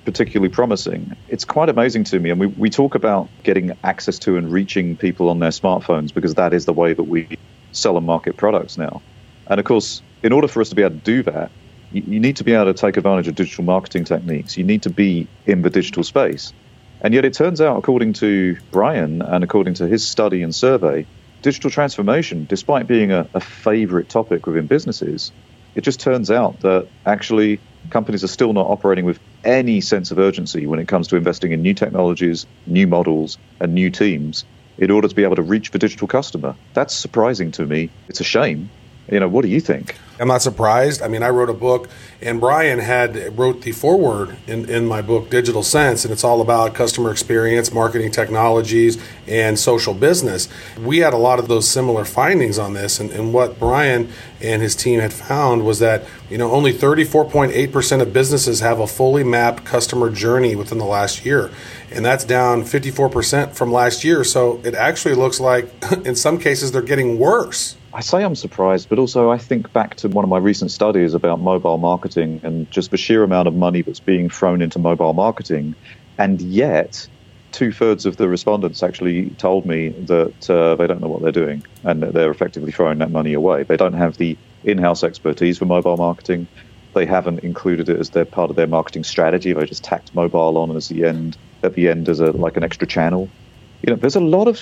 particularly 0.05 0.49
promising. 0.49 1.15
It's 1.29 1.45
quite 1.45 1.69
amazing 1.69 2.03
to 2.05 2.19
me. 2.19 2.29
And 2.29 2.39
we, 2.39 2.47
we 2.47 2.69
talk 2.69 2.95
about 2.95 3.29
getting 3.43 3.77
access 3.83 4.17
to 4.19 4.37
and 4.37 4.51
reaching 4.51 4.97
people 4.97 5.29
on 5.29 5.39
their 5.39 5.51
smartphones 5.51 6.13
because 6.13 6.35
that 6.35 6.53
is 6.53 6.65
the 6.65 6.73
way 6.73 6.93
that 6.93 7.03
we 7.03 7.27
sell 7.71 7.97
and 7.97 8.05
market 8.05 8.37
products 8.37 8.77
now. 8.77 9.01
And 9.47 9.59
of 9.59 9.65
course, 9.65 10.01
in 10.23 10.31
order 10.31 10.47
for 10.47 10.61
us 10.61 10.69
to 10.69 10.75
be 10.75 10.81
able 10.81 10.95
to 10.95 11.01
do 11.01 11.23
that, 11.23 11.51
you, 11.91 12.03
you 12.07 12.19
need 12.19 12.37
to 12.37 12.43
be 12.43 12.53
able 12.53 12.65
to 12.65 12.73
take 12.73 12.97
advantage 12.97 13.27
of 13.27 13.35
digital 13.35 13.63
marketing 13.63 14.05
techniques. 14.05 14.57
You 14.57 14.63
need 14.63 14.83
to 14.83 14.89
be 14.89 15.27
in 15.45 15.61
the 15.61 15.69
digital 15.69 16.03
space. 16.03 16.53
And 17.01 17.13
yet, 17.13 17.25
it 17.25 17.33
turns 17.33 17.59
out, 17.61 17.77
according 17.77 18.13
to 18.13 18.57
Brian 18.71 19.21
and 19.21 19.43
according 19.43 19.73
to 19.75 19.87
his 19.87 20.07
study 20.07 20.43
and 20.43 20.53
survey, 20.53 21.05
digital 21.41 21.71
transformation, 21.71 22.45
despite 22.47 22.87
being 22.87 23.11
a, 23.11 23.27
a 23.33 23.39
favorite 23.39 24.09
topic 24.09 24.45
within 24.45 24.67
businesses, 24.67 25.31
it 25.73 25.81
just 25.81 25.99
turns 25.99 26.29
out 26.29 26.59
that 26.61 26.87
actually 27.05 27.59
companies 27.89 28.23
are 28.23 28.27
still 28.27 28.53
not 28.53 28.67
operating 28.67 29.05
with 29.05 29.19
any 29.43 29.81
sense 29.81 30.11
of 30.11 30.19
urgency 30.19 30.67
when 30.67 30.79
it 30.79 30.87
comes 30.87 31.07
to 31.07 31.15
investing 31.15 31.51
in 31.51 31.61
new 31.61 31.73
technologies, 31.73 32.45
new 32.67 32.87
models, 32.87 33.37
and 33.59 33.73
new 33.73 33.89
teams 33.89 34.43
in 34.77 34.91
order 34.91 35.07
to 35.07 35.15
be 35.15 35.23
able 35.23 35.35
to 35.35 35.41
reach 35.41 35.71
the 35.71 35.79
digital 35.79 36.07
customer. 36.07 36.55
That's 36.73 36.95
surprising 36.95 37.51
to 37.53 37.65
me. 37.65 37.89
It's 38.07 38.19
a 38.19 38.25
shame. 38.25 38.69
You 39.11 39.19
know, 39.19 39.27
what 39.27 39.43
do 39.43 39.49
you 39.49 39.59
think? 39.59 39.97
I'm 40.21 40.27
not 40.27 40.43
surprised. 40.43 41.01
I 41.01 41.07
mean, 41.07 41.23
I 41.23 41.29
wrote 41.29 41.49
a 41.49 41.53
book, 41.53 41.89
and 42.21 42.39
Brian 42.39 42.77
had 42.77 43.35
wrote 43.39 43.63
the 43.63 43.71
foreword 43.71 44.37
in, 44.45 44.69
in 44.69 44.85
my 44.85 45.01
book, 45.01 45.31
Digital 45.31 45.63
Sense, 45.63 46.05
and 46.05 46.11
it's 46.11 46.23
all 46.23 46.41
about 46.41 46.75
customer 46.75 47.09
experience, 47.09 47.73
marketing 47.73 48.11
technologies, 48.11 49.01
and 49.25 49.57
social 49.57 49.95
business. 49.95 50.47
We 50.79 50.99
had 50.99 51.15
a 51.15 51.17
lot 51.17 51.39
of 51.39 51.47
those 51.47 51.67
similar 51.67 52.05
findings 52.05 52.59
on 52.59 52.75
this, 52.75 52.99
and, 52.99 53.09
and 53.09 53.33
what 53.33 53.57
Brian 53.57 54.09
and 54.39 54.61
his 54.61 54.75
team 54.75 54.99
had 54.99 55.11
found 55.11 55.65
was 55.65 55.79
that 55.79 56.05
you 56.29 56.37
know 56.37 56.51
only 56.51 56.71
34.8% 56.71 58.01
of 58.01 58.13
businesses 58.13 58.59
have 58.59 58.79
a 58.79 58.85
fully 58.85 59.23
mapped 59.23 59.65
customer 59.65 60.11
journey 60.11 60.55
within 60.55 60.77
the 60.77 60.85
last 60.85 61.25
year, 61.25 61.49
and 61.89 62.05
that's 62.05 62.25
down 62.25 62.61
54% 62.61 63.55
from 63.55 63.71
last 63.71 64.03
year. 64.03 64.23
So 64.23 64.61
it 64.63 64.75
actually 64.75 65.15
looks 65.15 65.39
like 65.39 65.71
in 66.05 66.15
some 66.15 66.37
cases 66.37 66.71
they're 66.71 66.83
getting 66.83 67.17
worse. 67.17 67.75
I 67.93 68.01
say 68.01 68.23
I'm 68.23 68.35
surprised, 68.35 68.87
but 68.89 68.99
also 68.99 69.31
I 69.31 69.37
think 69.37 69.73
back 69.73 69.95
to 69.97 70.09
one 70.09 70.23
of 70.23 70.29
my 70.29 70.37
recent 70.37 70.71
studies 70.71 71.13
about 71.13 71.41
mobile 71.41 71.77
marketing 71.77 72.39
and 72.43 72.71
just 72.71 72.89
the 72.91 72.97
sheer 72.97 73.23
amount 73.23 73.49
of 73.49 73.55
money 73.55 73.81
that's 73.81 73.99
being 73.99 74.29
thrown 74.29 74.61
into 74.61 74.79
mobile 74.79 75.13
marketing. 75.13 75.75
And 76.17 76.41
yet, 76.41 77.07
two 77.51 77.71
thirds 77.73 78.05
of 78.05 78.15
the 78.15 78.29
respondents 78.29 78.81
actually 78.81 79.31
told 79.31 79.65
me 79.65 79.89
that 79.89 80.49
uh, 80.49 80.75
they 80.75 80.87
don't 80.87 81.01
know 81.01 81.09
what 81.09 81.21
they're 81.21 81.33
doing 81.33 81.63
and 81.83 82.01
that 82.01 82.13
they're 82.13 82.31
effectively 82.31 82.71
throwing 82.71 82.99
that 82.99 83.11
money 83.11 83.33
away. 83.33 83.63
They 83.63 83.77
don't 83.77 83.93
have 83.93 84.15
the 84.17 84.39
in 84.63 84.77
house 84.77 85.03
expertise 85.03 85.57
for 85.57 85.65
mobile 85.65 85.97
marketing. 85.97 86.47
They 86.93 87.05
haven't 87.05 87.41
included 87.41 87.89
it 87.89 87.99
as 87.99 88.11
their 88.11 88.25
part 88.25 88.51
of 88.51 88.55
their 88.55 88.67
marketing 88.67 89.03
strategy. 89.03 89.51
They 89.53 89.65
just 89.65 89.83
tacked 89.83 90.13
mobile 90.13 90.57
on 90.57 90.75
as 90.77 90.87
the 90.87 91.03
end 91.05 91.37
at 91.63 91.73
the 91.73 91.89
end 91.89 92.07
as 92.07 92.21
a 92.21 92.31
like 92.31 92.55
an 92.57 92.63
extra 92.63 92.87
channel. 92.87 93.33
You 93.81 93.93
know, 93.93 93.99
there's 93.99 94.15
a 94.15 94.21
lot 94.21 94.47
of 94.47 94.61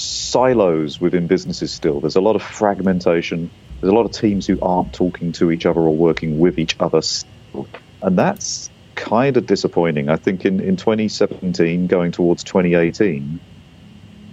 silos 0.00 1.00
within 1.00 1.26
businesses 1.26 1.72
still. 1.72 2.00
There's 2.00 2.16
a 2.16 2.20
lot 2.20 2.36
of 2.36 2.42
fragmentation. 2.42 3.50
There's 3.80 3.92
a 3.92 3.94
lot 3.94 4.06
of 4.06 4.12
teams 4.12 4.46
who 4.46 4.58
aren't 4.60 4.92
talking 4.92 5.32
to 5.32 5.50
each 5.50 5.66
other 5.66 5.80
or 5.80 5.94
working 5.94 6.38
with 6.38 6.58
each 6.58 6.76
other. 6.80 7.02
Still. 7.02 7.68
And 8.02 8.18
that's 8.18 8.70
kind 8.94 9.36
of 9.36 9.46
disappointing. 9.46 10.08
I 10.08 10.16
think 10.16 10.44
in, 10.44 10.60
in 10.60 10.76
2017, 10.76 11.86
going 11.86 12.12
towards 12.12 12.44
2018, 12.44 13.40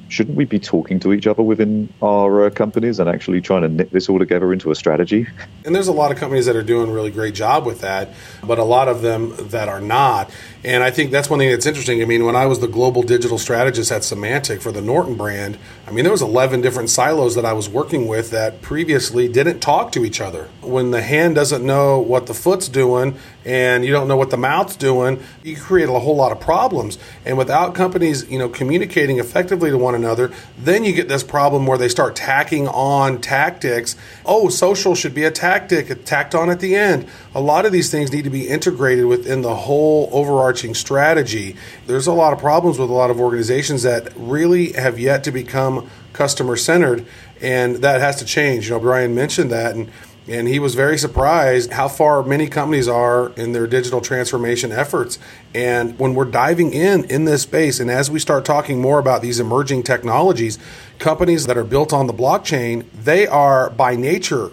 shouldn't 0.10 0.38
we 0.38 0.46
be 0.46 0.60
talking 0.60 1.00
to 1.02 1.14
each 1.14 1.28
other 1.28 1.44
within 1.44 1.94
our 2.02 2.46
uh, 2.46 2.50
companies 2.50 3.00
and 3.00 3.10
actually 3.10 3.42
trying 3.42 3.62
to 3.62 3.68
knit 3.68 3.92
this 3.92 4.10
all 4.10 4.20
together 4.20 4.54
into 4.54 4.72
a 4.72 4.76
strategy? 4.76 5.28
And 5.66 5.76
there's 5.76 5.88
a 5.88 5.94
lot 5.94 6.12
of 6.12 6.18
companies 6.18 6.46
that 6.46 6.56
are 6.56 6.64
doing 6.64 6.90
a 6.90 6.94
really 6.94 7.12
great 7.12 7.34
job 7.34 7.66
with 7.66 7.82
that, 7.82 8.10
but 8.44 8.60
a 8.60 8.64
lot 8.64 8.88
of 8.88 9.02
them 9.02 9.34
that 9.50 9.68
are 9.70 9.82
not. 9.82 10.32
And 10.64 10.84
I 10.84 10.90
think 10.90 11.12
that's 11.12 11.30
one 11.30 11.40
thing 11.40 11.50
that's 11.52 11.68
interesting. 11.68 12.02
I 12.02 12.06
mean, 12.06 12.26
when 12.26 12.36
I 12.36 12.48
was 12.48 12.60
the 12.60 12.68
global 12.68 13.04
digital 13.04 13.38
strategist 13.38 13.92
at 13.92 14.02
Symantec 14.02 14.62
for 14.62 14.72
the 14.72 14.82
Norton 14.82 15.16
brand, 15.16 15.58
I 15.86 15.92
mean, 15.92 16.04
there 16.04 16.12
was 16.12 16.24
11 16.24 16.62
different 16.62 16.90
silos 16.90 17.36
that 17.36 17.46
I 17.46 17.54
was 17.54 17.70
working 17.70 18.08
with 18.08 18.32
that 18.32 18.62
previously 18.62 19.28
didn't 19.30 19.60
talk 19.60 19.92
to 19.94 20.04
each 20.04 20.20
other. 20.20 20.50
When 20.62 20.92
the 20.92 21.02
hand 21.02 21.36
doesn't 21.36 21.64
know 21.64 22.00
what 22.00 22.26
the 22.26 22.34
foot's 22.34 22.68
doing 22.68 23.18
and 23.46 23.86
you 23.86 23.92
don't 23.92 24.08
know 24.08 24.18
what 24.18 24.32
the 24.32 24.38
mouth's 24.38 24.76
doing, 24.76 25.24
you 25.44 25.56
create 25.56 25.90
a 25.90 26.00
whole 26.00 26.16
lot 26.16 26.32
of 26.32 26.40
problems. 26.40 26.98
And 27.24 27.38
without 27.38 27.76
companies, 27.76 28.30
you 28.30 28.40
know, 28.40 28.50
communicating 28.50 29.20
effectively 29.20 29.70
to 29.70 29.78
one 29.78 29.96
another, 29.96 30.32
then 30.58 30.84
you 30.84 30.92
get 30.92 31.08
this 31.08 31.24
problem 31.24 31.68
where 31.68 31.78
they 31.78 31.88
start 31.88 32.16
tacking 32.16 32.68
on 32.68 33.22
tactics. 33.22 33.96
Oh, 34.26 34.50
social 34.50 34.96
should 34.96 35.14
be 35.14 35.24
a 35.24 35.32
tactic, 35.32 36.04
tacked 36.04 36.34
on 36.34 36.50
at 36.50 36.60
the 36.60 36.76
end. 36.76 37.08
A 37.36 37.40
lot 37.40 37.66
of 37.66 37.72
these 37.72 37.92
things 37.92 38.12
need 38.12 38.24
to 38.24 38.30
be 38.30 38.48
integrated 38.48 39.06
within 39.06 39.44
the 39.44 39.56
whole 39.56 40.10
overarching 40.12 40.47
strategy. 40.56 41.56
There's 41.86 42.08
a 42.08 42.14
lot 42.14 42.34
of 42.34 42.40
problems 42.40 42.80
with 42.80 42.90
a 42.90 42.94
lot 42.94 43.10
of 43.10 43.20
organizations 43.20 43.84
that 43.84 44.14
really 44.16 44.74
have 44.74 45.00
yet 45.00 45.24
to 45.26 45.32
become 45.32 45.90
customer 46.14 46.56
centered, 46.56 47.06
and 47.42 47.78
that 47.78 48.02
has 48.02 48.16
to 48.18 48.26
change. 48.26 48.66
You 48.66 48.76
know, 48.76 48.80
Brian 48.80 49.14
mentioned 49.14 49.52
that, 49.52 49.76
and 49.76 49.92
and 50.30 50.48
he 50.48 50.60
was 50.60 50.76
very 50.76 50.98
surprised 50.98 51.72
how 51.72 51.88
far 51.88 52.22
many 52.22 52.48
companies 52.48 52.88
are 52.88 53.30
in 53.38 53.54
their 53.54 53.66
digital 53.66 54.02
transformation 54.02 54.74
efforts. 54.74 55.20
And 55.56 55.98
when 55.98 56.16
we're 56.16 56.26
diving 56.26 56.74
in 56.74 57.06
in 57.06 57.24
this 57.24 57.44
space, 57.44 57.80
and 57.80 57.90
as 57.90 58.12
we 58.12 58.20
start 58.20 58.44
talking 58.44 58.82
more 58.82 59.00
about 59.00 59.22
these 59.22 59.40
emerging 59.40 59.84
technologies, 59.84 60.60
companies 61.00 61.46
that 61.46 61.58
are 61.58 61.64
built 61.64 61.94
on 61.94 62.08
the 62.08 62.14
blockchain, 62.14 62.86
they 62.94 63.26
are 63.26 63.70
by 63.70 63.96
nature 63.96 64.52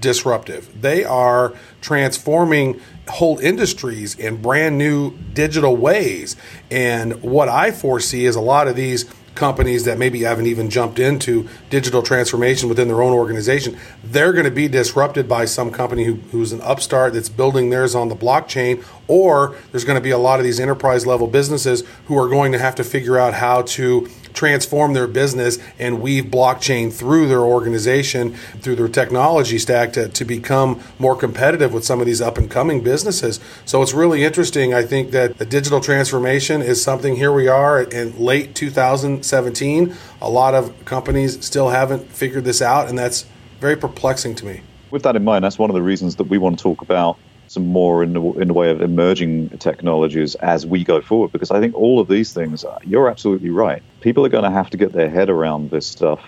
disruptive. 0.00 0.80
They 0.80 1.04
are 1.04 1.54
transforming 1.86 2.80
whole 3.06 3.38
industries 3.38 4.16
in 4.16 4.42
brand 4.42 4.76
new 4.76 5.16
digital 5.34 5.76
ways. 5.76 6.34
And 6.68 7.22
what 7.22 7.48
I 7.48 7.70
foresee 7.70 8.26
is 8.26 8.34
a 8.34 8.40
lot 8.40 8.66
of 8.66 8.74
these 8.74 9.04
companies 9.36 9.84
that 9.84 9.96
maybe 9.96 10.22
haven't 10.22 10.48
even 10.48 10.68
jumped 10.68 10.98
into 10.98 11.48
digital 11.70 12.02
transformation 12.02 12.68
within 12.68 12.88
their 12.88 13.02
own 13.02 13.12
organization, 13.12 13.78
they're 14.02 14.32
going 14.32 14.46
to 14.46 14.50
be 14.50 14.66
disrupted 14.66 15.28
by 15.28 15.44
some 15.44 15.70
company 15.70 16.02
who, 16.02 16.14
who's 16.32 16.52
an 16.52 16.60
upstart 16.62 17.12
that's 17.12 17.28
building 17.28 17.70
theirs 17.70 17.94
on 17.94 18.08
the 18.08 18.16
blockchain, 18.16 18.82
or 19.08 19.56
there's 19.70 19.84
going 19.84 19.96
to 19.96 20.02
be 20.02 20.10
a 20.10 20.18
lot 20.18 20.38
of 20.38 20.44
these 20.44 20.60
enterprise 20.60 21.06
level 21.06 21.26
businesses 21.26 21.84
who 22.06 22.18
are 22.18 22.28
going 22.28 22.52
to 22.52 22.58
have 22.58 22.74
to 22.76 22.84
figure 22.84 23.18
out 23.18 23.34
how 23.34 23.62
to 23.62 24.08
transform 24.36 24.92
their 24.92 25.06
business 25.08 25.58
and 25.78 26.00
weave 26.00 26.26
blockchain 26.26 26.92
through 26.92 27.26
their 27.26 27.40
organization, 27.40 28.34
through 28.60 28.76
their 28.76 28.88
technology 28.88 29.58
stack 29.58 29.92
to, 29.94 30.08
to 30.10 30.24
become 30.24 30.80
more 30.98 31.16
competitive 31.16 31.72
with 31.72 31.84
some 31.84 32.00
of 32.00 32.06
these 32.06 32.20
up 32.20 32.38
and 32.38 32.50
coming 32.50 32.82
businesses. 32.82 33.40
So 33.64 33.82
it's 33.82 33.94
really 33.94 34.22
interesting. 34.22 34.74
I 34.74 34.82
think 34.82 35.10
that 35.10 35.38
the 35.38 35.46
digital 35.46 35.80
transformation 35.80 36.62
is 36.62 36.82
something 36.82 37.16
here 37.16 37.32
we 37.32 37.48
are 37.48 37.82
in 37.82 38.16
late 38.18 38.54
2017. 38.54 39.94
A 40.20 40.30
lot 40.30 40.54
of 40.54 40.84
companies 40.84 41.44
still 41.44 41.70
haven't 41.70 42.10
figured 42.10 42.44
this 42.44 42.60
out, 42.60 42.88
and 42.88 42.98
that's 42.98 43.24
very 43.58 43.76
perplexing 43.76 44.34
to 44.36 44.44
me. 44.44 44.60
With 44.90 45.02
that 45.02 45.16
in 45.16 45.24
mind, 45.24 45.44
that's 45.44 45.58
one 45.58 45.70
of 45.70 45.74
the 45.74 45.82
reasons 45.82 46.16
that 46.16 46.24
we 46.24 46.38
want 46.38 46.58
to 46.58 46.62
talk 46.62 46.82
about 46.82 47.18
some 47.48 47.66
more 47.66 48.02
in 48.02 48.12
the, 48.12 48.22
in 48.32 48.48
the 48.48 48.54
way 48.54 48.70
of 48.70 48.80
emerging 48.80 49.50
technologies 49.58 50.34
as 50.36 50.66
we 50.66 50.84
go 50.84 51.00
forward. 51.00 51.32
Because 51.32 51.50
I 51.50 51.60
think 51.60 51.74
all 51.74 52.00
of 52.00 52.08
these 52.08 52.32
things, 52.32 52.64
uh, 52.64 52.78
you're 52.84 53.08
absolutely 53.08 53.50
right. 53.50 53.82
People 54.00 54.24
are 54.26 54.28
going 54.28 54.44
to 54.44 54.50
have 54.50 54.70
to 54.70 54.76
get 54.76 54.92
their 54.92 55.08
head 55.08 55.30
around 55.30 55.70
this 55.70 55.86
stuff, 55.86 56.20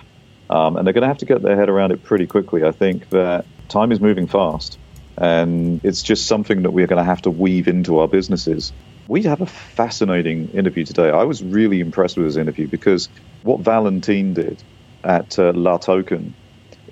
um, 0.50 0.76
and 0.76 0.86
they're 0.86 0.94
going 0.94 1.02
to 1.02 1.08
have 1.08 1.18
to 1.18 1.26
get 1.26 1.42
their 1.42 1.56
head 1.56 1.68
around 1.68 1.92
it 1.92 2.02
pretty 2.02 2.26
quickly. 2.26 2.64
I 2.64 2.72
think 2.72 3.10
that 3.10 3.46
time 3.68 3.92
is 3.92 4.00
moving 4.00 4.26
fast, 4.26 4.78
and 5.16 5.80
it's 5.84 6.02
just 6.02 6.26
something 6.26 6.62
that 6.62 6.70
we're 6.70 6.86
going 6.86 7.02
to 7.02 7.10
have 7.10 7.22
to 7.22 7.30
weave 7.30 7.68
into 7.68 7.98
our 7.98 8.08
businesses. 8.08 8.72
We 9.08 9.22
have 9.22 9.40
a 9.40 9.46
fascinating 9.46 10.50
interview 10.50 10.84
today. 10.84 11.10
I 11.10 11.24
was 11.24 11.42
really 11.42 11.80
impressed 11.80 12.16
with 12.16 12.26
this 12.26 12.36
interview 12.36 12.68
because 12.68 13.08
what 13.42 13.60
Valentin 13.60 14.34
did 14.34 14.62
at 15.02 15.38
uh, 15.38 15.52
LAToken 15.52 16.32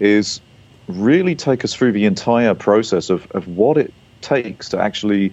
is 0.00 0.40
really 0.88 1.34
take 1.34 1.64
us 1.64 1.74
through 1.74 1.92
the 1.92 2.04
entire 2.04 2.54
process 2.54 3.10
of, 3.10 3.30
of 3.32 3.48
what 3.48 3.76
it 3.76 3.92
takes 4.26 4.68
to 4.70 4.78
actually 4.78 5.32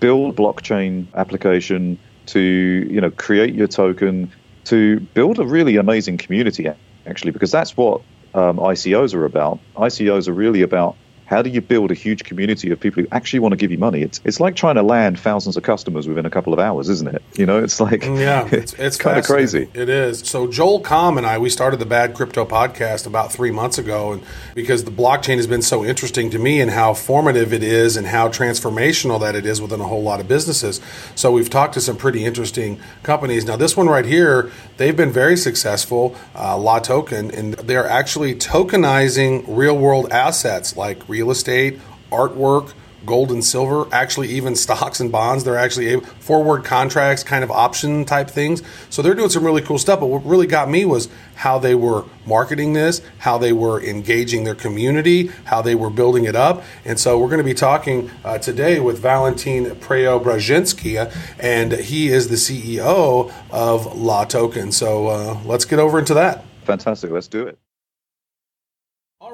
build 0.00 0.34
a 0.34 0.36
blockchain 0.36 1.06
application, 1.14 1.98
to 2.26 2.40
you 2.40 3.00
know 3.00 3.10
create 3.10 3.54
your 3.54 3.68
token, 3.68 4.30
to 4.64 5.00
build 5.14 5.38
a 5.38 5.46
really 5.46 5.76
amazing 5.76 6.18
community 6.18 6.68
actually, 7.06 7.30
because 7.30 7.52
that's 7.52 7.76
what 7.76 8.02
um, 8.34 8.58
ICOs 8.58 9.14
are 9.14 9.24
about. 9.24 9.60
ICOs 9.76 10.28
are 10.28 10.32
really 10.32 10.62
about 10.62 10.96
how 11.26 11.42
do 11.42 11.50
you 11.50 11.60
build 11.60 11.90
a 11.90 11.94
huge 11.94 12.24
community 12.24 12.70
of 12.70 12.80
people 12.80 13.02
who 13.02 13.08
actually 13.12 13.40
want 13.40 13.52
to 13.52 13.56
give 13.56 13.70
you 13.70 13.78
money? 13.78 14.02
It's 14.02 14.20
it's 14.24 14.40
like 14.40 14.56
trying 14.56 14.76
to 14.76 14.82
land 14.82 15.18
thousands 15.18 15.56
of 15.56 15.62
customers 15.62 16.08
within 16.08 16.24
a 16.24 16.30
couple 16.30 16.52
of 16.52 16.58
hours, 16.58 16.88
isn't 16.88 17.14
it? 17.14 17.22
You 17.36 17.46
know, 17.46 17.62
it's 17.62 17.80
like 17.80 18.02
mm, 18.02 18.18
yeah, 18.18 18.48
it's, 18.52 18.72
it's 18.74 18.96
kind 18.96 19.18
of 19.18 19.24
crazy. 19.24 19.68
It 19.74 19.88
is. 19.88 20.20
So 20.20 20.46
Joel 20.46 20.82
Comm 20.82 21.18
and 21.18 21.26
I 21.26 21.38
we 21.38 21.50
started 21.50 21.78
the 21.78 21.86
Bad 21.86 22.14
Crypto 22.14 22.44
podcast 22.44 23.06
about 23.06 23.32
three 23.32 23.50
months 23.50 23.78
ago, 23.78 24.12
and 24.12 24.22
because 24.54 24.84
the 24.84 24.90
blockchain 24.90 25.36
has 25.36 25.46
been 25.46 25.62
so 25.62 25.84
interesting 25.84 26.30
to 26.30 26.38
me 26.38 26.60
and 26.60 26.70
how 26.70 26.94
formative 26.94 27.52
it 27.52 27.62
is 27.62 27.96
and 27.96 28.06
how 28.06 28.28
transformational 28.28 29.20
that 29.20 29.34
it 29.34 29.44
is 29.44 29.60
within 29.60 29.80
a 29.80 29.84
whole 29.84 30.02
lot 30.02 30.20
of 30.20 30.28
businesses. 30.28 30.80
So 31.14 31.32
we've 31.32 31.50
talked 31.50 31.74
to 31.74 31.80
some 31.80 31.96
pretty 31.96 32.24
interesting 32.24 32.80
companies. 33.02 33.44
Now 33.44 33.56
this 33.56 33.76
one 33.76 33.88
right 33.88 34.06
here, 34.06 34.50
they've 34.76 34.96
been 34.96 35.12
very 35.12 35.36
successful. 35.36 36.16
Uh, 36.34 36.56
LAToken, 36.56 37.32
and 37.36 37.54
they're 37.54 37.88
actually 37.88 38.34
tokenizing 38.34 39.44
real 39.48 39.76
world 39.76 40.10
assets 40.10 40.76
like 40.76 41.08
real 41.16 41.30
estate, 41.30 41.80
artwork, 42.12 42.74
gold 43.06 43.30
and 43.30 43.42
silver, 43.42 43.86
actually 43.92 44.28
even 44.28 44.54
stocks 44.66 45.00
and 45.00 45.10
bonds. 45.10 45.44
They're 45.44 45.56
actually 45.56 45.86
able, 45.88 46.04
forward 46.04 46.64
contracts, 46.64 47.22
kind 47.22 47.42
of 47.42 47.50
option 47.50 48.04
type 48.04 48.28
things. 48.28 48.62
So 48.90 49.00
they're 49.00 49.14
doing 49.14 49.30
some 49.30 49.44
really 49.44 49.62
cool 49.62 49.78
stuff. 49.78 50.00
But 50.00 50.06
what 50.06 50.26
really 50.26 50.46
got 50.46 50.68
me 50.68 50.84
was 50.84 51.08
how 51.36 51.58
they 51.58 51.74
were 51.74 52.04
marketing 52.26 52.74
this, 52.74 53.00
how 53.18 53.38
they 53.38 53.52
were 53.52 53.82
engaging 53.82 54.44
their 54.44 54.54
community, 54.54 55.28
how 55.44 55.62
they 55.62 55.74
were 55.74 55.90
building 55.90 56.24
it 56.24 56.36
up. 56.36 56.64
And 56.84 56.98
so 56.98 57.18
we're 57.18 57.28
going 57.28 57.38
to 57.38 57.44
be 57.44 57.54
talking 57.54 58.10
uh, 58.24 58.36
today 58.38 58.80
with 58.80 58.98
Valentin 58.98 59.66
Preobrazhenskiy, 59.76 61.10
and 61.38 61.72
he 61.72 62.08
is 62.08 62.28
the 62.28 62.36
CEO 62.36 63.32
of 63.50 63.86
LAToken. 63.86 64.72
So 64.72 65.06
uh, 65.06 65.40
let's 65.46 65.64
get 65.64 65.78
over 65.78 65.98
into 65.98 66.14
that. 66.14 66.44
Fantastic. 66.64 67.10
Let's 67.10 67.28
do 67.28 67.46
it. 67.46 67.58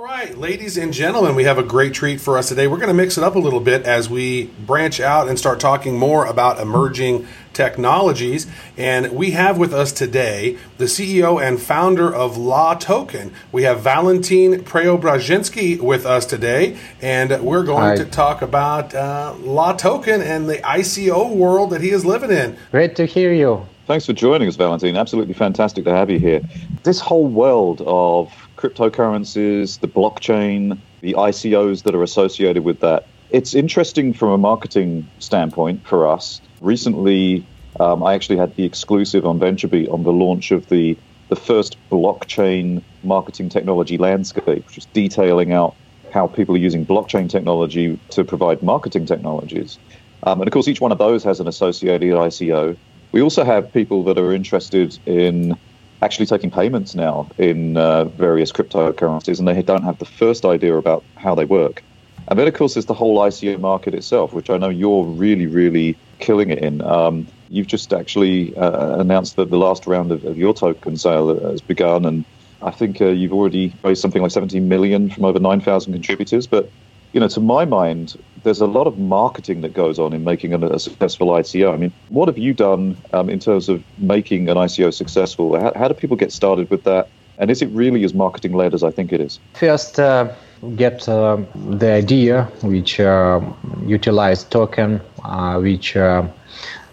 All 0.03 0.09
right, 0.09 0.37
ladies 0.37 0.77
and 0.77 0.93
gentlemen, 0.93 1.37
we 1.37 1.45
have 1.45 1.59
a 1.59 1.63
great 1.63 1.95
treat 1.95 2.21
for 2.21 2.37
us 2.37 2.49
today. 2.49 2.67
We're 2.67 2.79
going 2.79 2.89
to 2.89 2.93
mix 2.95 3.17
it 3.17 3.23
up 3.23 3.37
a 3.37 3.39
little 3.39 3.61
bit 3.61 3.85
as 3.85 4.11
we 4.11 4.47
branch 4.47 4.99
out 4.99 5.29
and 5.29 5.39
start 5.39 5.61
talking 5.61 5.97
more 5.97 6.27
about 6.27 6.59
emerging 6.59 7.29
technologies. 7.53 8.49
And 8.77 9.13
we 9.13 9.31
have 9.31 9.59
with 9.59 9.73
us 9.73 9.93
today 9.93 10.59
the 10.77 10.87
CEO 10.87 11.41
and 11.41 11.63
founder 11.63 12.13
of 12.13 12.35
LAToken. 12.35 13.33
We 13.53 13.63
have 13.63 13.83
Valentin 13.83 14.65
Preobrazhenskiy 14.65 15.81
with 15.81 16.05
us 16.05 16.27
today, 16.27 16.77
and 17.01 17.41
we're 17.41 17.63
going 17.63 17.97
Hi. 17.97 18.03
to 18.03 18.05
talk 18.05 18.43
about 18.43 18.93
uh, 18.97 19.37
LAToken 19.39 20.21
and 20.21 20.49
the 20.49 20.57
ICO 20.57 21.33
world 21.33 21.71
that 21.71 21.81
he 21.81 21.91
is 21.91 22.05
living 22.05 22.33
in. 22.33 22.57
Great 22.73 22.97
to 22.97 23.07
hear 23.07 23.33
you. 23.33 23.65
Thanks 23.87 24.07
for 24.07 24.15
joining 24.15 24.49
us, 24.49 24.57
Valentin. 24.57 24.97
Absolutely 24.97 25.35
fantastic 25.35 25.85
to 25.85 25.93
have 25.93 26.11
you 26.11 26.19
here. 26.19 26.41
This 26.83 26.99
whole 26.99 27.29
world 27.29 27.83
of 27.87 28.33
cryptocurrencies, 28.63 29.81
the 29.81 29.89
blockchain, 29.89 30.79
the 31.01 31.15
ICOs 31.15 31.83
that 31.83 31.95
are 31.95 32.03
associated 32.03 32.63
with 32.63 32.81
that. 32.81 33.07
It's 33.31 33.55
interesting 33.55 34.13
from 34.13 34.31
a 34.31 34.39
marketing 34.39 35.09
standpoint 35.19 35.85
for 35.87 36.07
us. 36.07 36.41
Recently, 36.61 37.45
um, 37.81 38.05
I 38.05 38.15
actually 38.15 38.37
had 38.37 38.55
the 38.55 38.65
exclusive 38.65 39.27
on 39.27 39.41
VentureBeat 39.41 39.93
on 39.93 40.05
the 40.05 40.13
launch 40.13 40.53
of 40.53 40.69
the, 40.69 40.97
the 41.29 41.37
first 41.37 41.77
blockchain 41.91 42.83
marketing 43.03 43.49
technology 43.49 43.99
landscape, 43.99 44.67
which 44.67 44.79
is 44.79 44.87
detailing 44.93 45.53
out 45.53 45.75
how 46.13 46.27
people 46.27 46.55
are 46.55 46.59
using 46.59 46.87
blockchain 46.87 47.29
technology 47.29 47.99
to 48.11 48.23
provide 48.23 48.63
marketing 48.63 49.07
technologies. 49.07 49.79
Um, 50.25 50.41
and 50.41 50.47
of 50.47 50.53
course, 50.53 50.69
each 50.69 50.81
one 50.81 50.93
of 50.93 50.99
those 50.99 51.25
has 51.25 51.41
an 51.41 51.49
associated 51.49 52.13
ICO. 52.13 52.77
We 53.11 53.23
also 53.23 53.45
have 53.45 53.73
people 53.73 54.05
that 54.05 54.19
are 54.19 54.33
interested 54.33 54.99
in 55.07 55.59
actually 56.03 56.27
taking 56.27 56.51
payments 56.51 56.95
now 56.95 57.31
in 57.39 57.77
uh, 57.77 58.05
various 58.05 58.51
cryptocurrencies, 58.53 59.39
and 59.39 59.47
they 59.47 59.63
don't 59.63 59.85
have 59.85 59.99
the 59.99 60.05
first 60.05 60.45
idea 60.45 60.77
about 60.77 61.05
how 61.17 61.35
they 61.35 61.45
work. 61.45 61.83
And 62.29 62.39
then, 62.39 62.47
of 62.49 62.55
course, 62.55 62.75
there's 62.75 62.87
the 62.87 62.95
whole 62.95 63.19
ICO 63.19 63.59
market 63.59 63.95
itself, 63.95 64.33
which 64.33 64.51
I 64.51 64.57
know 64.57 64.69
you're 64.69 65.05
really, 65.05 65.47
really 65.47 65.97
killing 66.19 66.51
it 66.51 66.59
in. 66.59 66.81
Um, 66.83 67.27
you've 67.49 67.67
just 67.67 67.93
actually 67.93 68.57
uh, 68.57 68.99
announced 68.99 69.37
that 69.37 69.51
the 69.51 69.59
last 69.59 69.87
round 69.87 70.13
of, 70.13 70.25
of, 70.25 70.39
your 70.39 70.55
token 70.55 70.97
sale 70.97 71.39
has 71.51 71.61
begun, 71.61 72.05
and 72.05 72.25
I 72.61 72.71
think 72.71 73.01
uh, 73.01 73.07
you've 73.07 73.33
already 73.33 73.73
raised 73.83 74.03
something 74.03 74.23
like 74.23 74.31
17 74.31 74.69
million 74.69 75.11
from 75.11 75.25
over 75.25 75.39
9,000 75.39 75.93
contributors. 75.93 76.47
But 76.47 76.71
you 77.13 77.21
know, 77.21 77.29
to 77.29 77.41
my 77.41 77.65
mind, 77.65 78.17
there's 78.43 78.61
a 78.61 78.67
lot 78.67 78.87
of 78.87 78.99
marketing 78.99 79.61
that 79.61 79.75
goes 79.75 79.99
on 79.99 80.13
in 80.13 80.25
making 80.25 80.53
a, 80.55 80.59
a 80.67 80.79
successful 80.79 81.29
ICO. 81.29 81.73
I 81.73 81.77
mean, 81.77 81.93
what 82.09 82.29
have 82.29 82.39
you 82.39 82.55
done 82.55 82.97
um, 83.13 83.29
in 83.29 83.39
terms 83.39 83.69
of 83.69 83.83
making 83.99 84.49
an 84.49 84.57
ICO 84.57 84.93
successful? 84.93 85.59
How, 85.61 85.73
how, 85.77 85.89
do 85.89 85.95
people 85.95 86.17
get 86.17 86.33
started 86.33 86.71
with 86.71 86.85
that? 86.85 87.09
And 87.39 87.51
is 87.51 87.63
it 87.63 87.67
really 87.67 88.05
as 88.05 88.15
marketing 88.15 88.55
led 88.55 88.75
as 88.75 88.83
I 88.83 88.91
think 88.91 89.13
it 89.13 89.21
is? 89.21 89.39
First, 89.55 90.01
uh, 90.01 90.33
get 90.77 91.09
uh, 91.09 91.39
the 91.55 91.91
idea 91.91 92.45
which 92.63 93.01
uh, 93.01 93.41
utilize 93.87 94.45
token, 94.45 95.01
uh, 95.25 95.59
which 95.59 95.97
uh, 95.97 96.27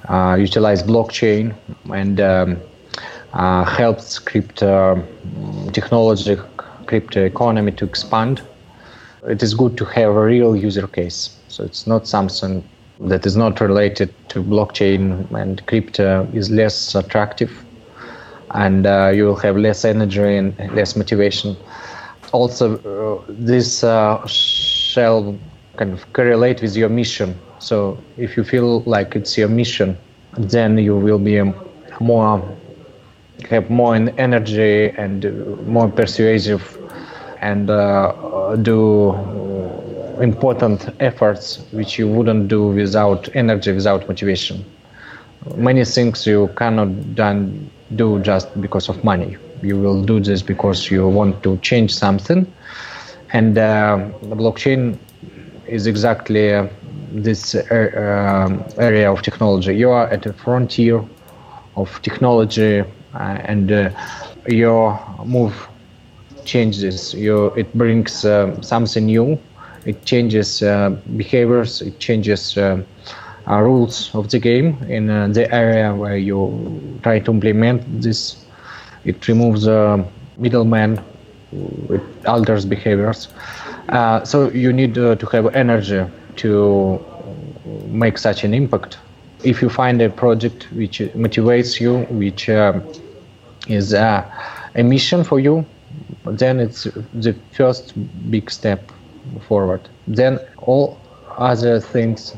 uh, 0.07 0.35
utilize 0.39 0.81
blockchain 0.83 1.55
and 1.93 2.19
um, 2.19 2.57
helps 3.31 4.19
crypto 4.19 5.05
technology, 5.71 6.37
crypto 6.87 7.23
economy 7.23 7.71
to 7.73 7.85
expand 7.85 8.41
it 9.27 9.43
is 9.43 9.53
good 9.53 9.77
to 9.77 9.85
have 9.85 10.15
a 10.15 10.23
real 10.23 10.55
user 10.55 10.87
case. 10.87 11.35
So 11.47 11.63
it's 11.63 11.85
not 11.87 12.07
something 12.07 12.63
that 13.01 13.25
is 13.25 13.35
not 13.35 13.61
related 13.61 14.13
to 14.29 14.43
blockchain 14.43 15.31
and 15.33 15.65
crypto 15.67 16.27
is 16.33 16.49
less 16.49 16.95
attractive 16.95 17.51
and 18.51 18.85
uh, 18.85 19.11
you 19.13 19.25
will 19.25 19.35
have 19.37 19.57
less 19.57 19.85
energy 19.85 20.35
and 20.35 20.57
less 20.73 20.95
motivation. 20.95 21.55
Also, 22.33 22.77
uh, 22.77 23.23
this 23.29 23.83
uh, 23.83 24.25
shall 24.27 25.37
kind 25.77 25.93
of 25.93 26.11
correlate 26.13 26.61
with 26.61 26.75
your 26.75 26.89
mission. 26.89 27.39
So 27.59 27.97
if 28.17 28.35
you 28.35 28.43
feel 28.43 28.81
like 28.81 29.15
it's 29.15 29.37
your 29.37 29.49
mission, 29.49 29.97
then 30.37 30.77
you 30.77 30.95
will 30.95 31.19
be 31.19 31.41
more 31.99 32.43
have 33.49 33.69
more 33.69 33.95
energy 33.95 34.89
and 34.89 35.65
more 35.65 35.89
persuasive 35.89 36.78
and 37.41 37.69
uh, 37.69 38.55
do 38.57 39.13
important 40.21 40.89
efforts 40.99 41.59
which 41.71 41.97
you 41.97 42.07
wouldn't 42.07 42.47
do 42.49 42.67
without 42.67 43.33
energy, 43.35 43.71
without 43.71 44.07
motivation. 44.07 44.65
Many 45.55 45.85
things 45.85 46.27
you 46.27 46.49
cannot 46.57 47.15
done, 47.15 47.69
do 47.95 48.19
just 48.19 48.59
because 48.59 48.89
of 48.89 49.03
money. 49.03 49.37
You 49.61 49.77
will 49.79 50.03
do 50.03 50.19
this 50.19 50.41
because 50.41 50.91
you 50.91 51.07
want 51.07 51.41
to 51.43 51.57
change 51.57 51.95
something. 51.95 52.51
And 53.31 53.57
uh, 53.57 54.09
the 54.23 54.35
blockchain 54.35 54.97
is 55.67 55.87
exactly 55.87 56.53
uh, 56.53 56.67
this 57.11 57.55
uh, 57.55 58.65
area 58.77 59.11
of 59.11 59.21
technology. 59.21 59.75
You 59.75 59.91
are 59.91 60.07
at 60.07 60.23
the 60.23 60.33
frontier 60.33 61.03
of 61.75 62.01
technology, 62.01 62.79
uh, 62.79 62.85
and 63.13 63.71
uh, 63.71 63.89
your 64.47 64.99
move 65.25 65.68
changes. 66.45 67.13
You, 67.13 67.47
it 67.55 67.73
brings 67.73 68.25
uh, 68.25 68.61
something 68.61 69.05
new. 69.05 69.39
It 69.85 70.05
changes 70.05 70.61
uh, 70.61 70.89
behaviors. 71.17 71.81
It 71.81 71.99
changes 71.99 72.57
uh, 72.57 72.83
uh 73.47 73.61
rules 73.61 74.13
of 74.13 74.29
the 74.29 74.37
game 74.37 74.77
in 74.89 75.09
uh, 75.09 75.27
the 75.27 75.51
area 75.53 75.95
where 75.95 76.17
you 76.17 76.99
try 77.03 77.19
to 77.19 77.31
implement 77.31 78.01
this. 78.01 78.45
It 79.05 79.27
removes 79.27 79.63
the 79.63 80.05
middleman. 80.37 81.01
It 81.89 82.01
alters 82.25 82.65
behaviors. 82.65 83.29
Uh, 83.89 84.23
so 84.23 84.51
you 84.51 84.71
need 84.71 84.93
to 84.93 85.15
have 85.31 85.55
energy 85.55 86.05
to 86.35 87.03
make 87.87 88.17
such 88.17 88.43
an 88.43 88.53
impact. 88.53 88.99
If 89.43 89.61
you 89.61 89.69
find 89.69 90.01
a 90.01 90.09
project 90.09 90.67
which 90.73 90.99
motivates 91.15 91.79
you, 91.79 91.99
which 92.11 92.49
is 93.67 93.93
a 93.93 94.25
mission 94.75 95.23
for 95.23 95.39
you, 95.39 95.65
then 96.25 96.59
it's 96.59 96.83
the 97.13 97.35
first 97.51 97.93
big 98.29 98.51
step 98.51 98.91
forward. 99.47 99.87
Then 100.07 100.39
all 100.57 100.99
other 101.37 101.79
things 101.79 102.35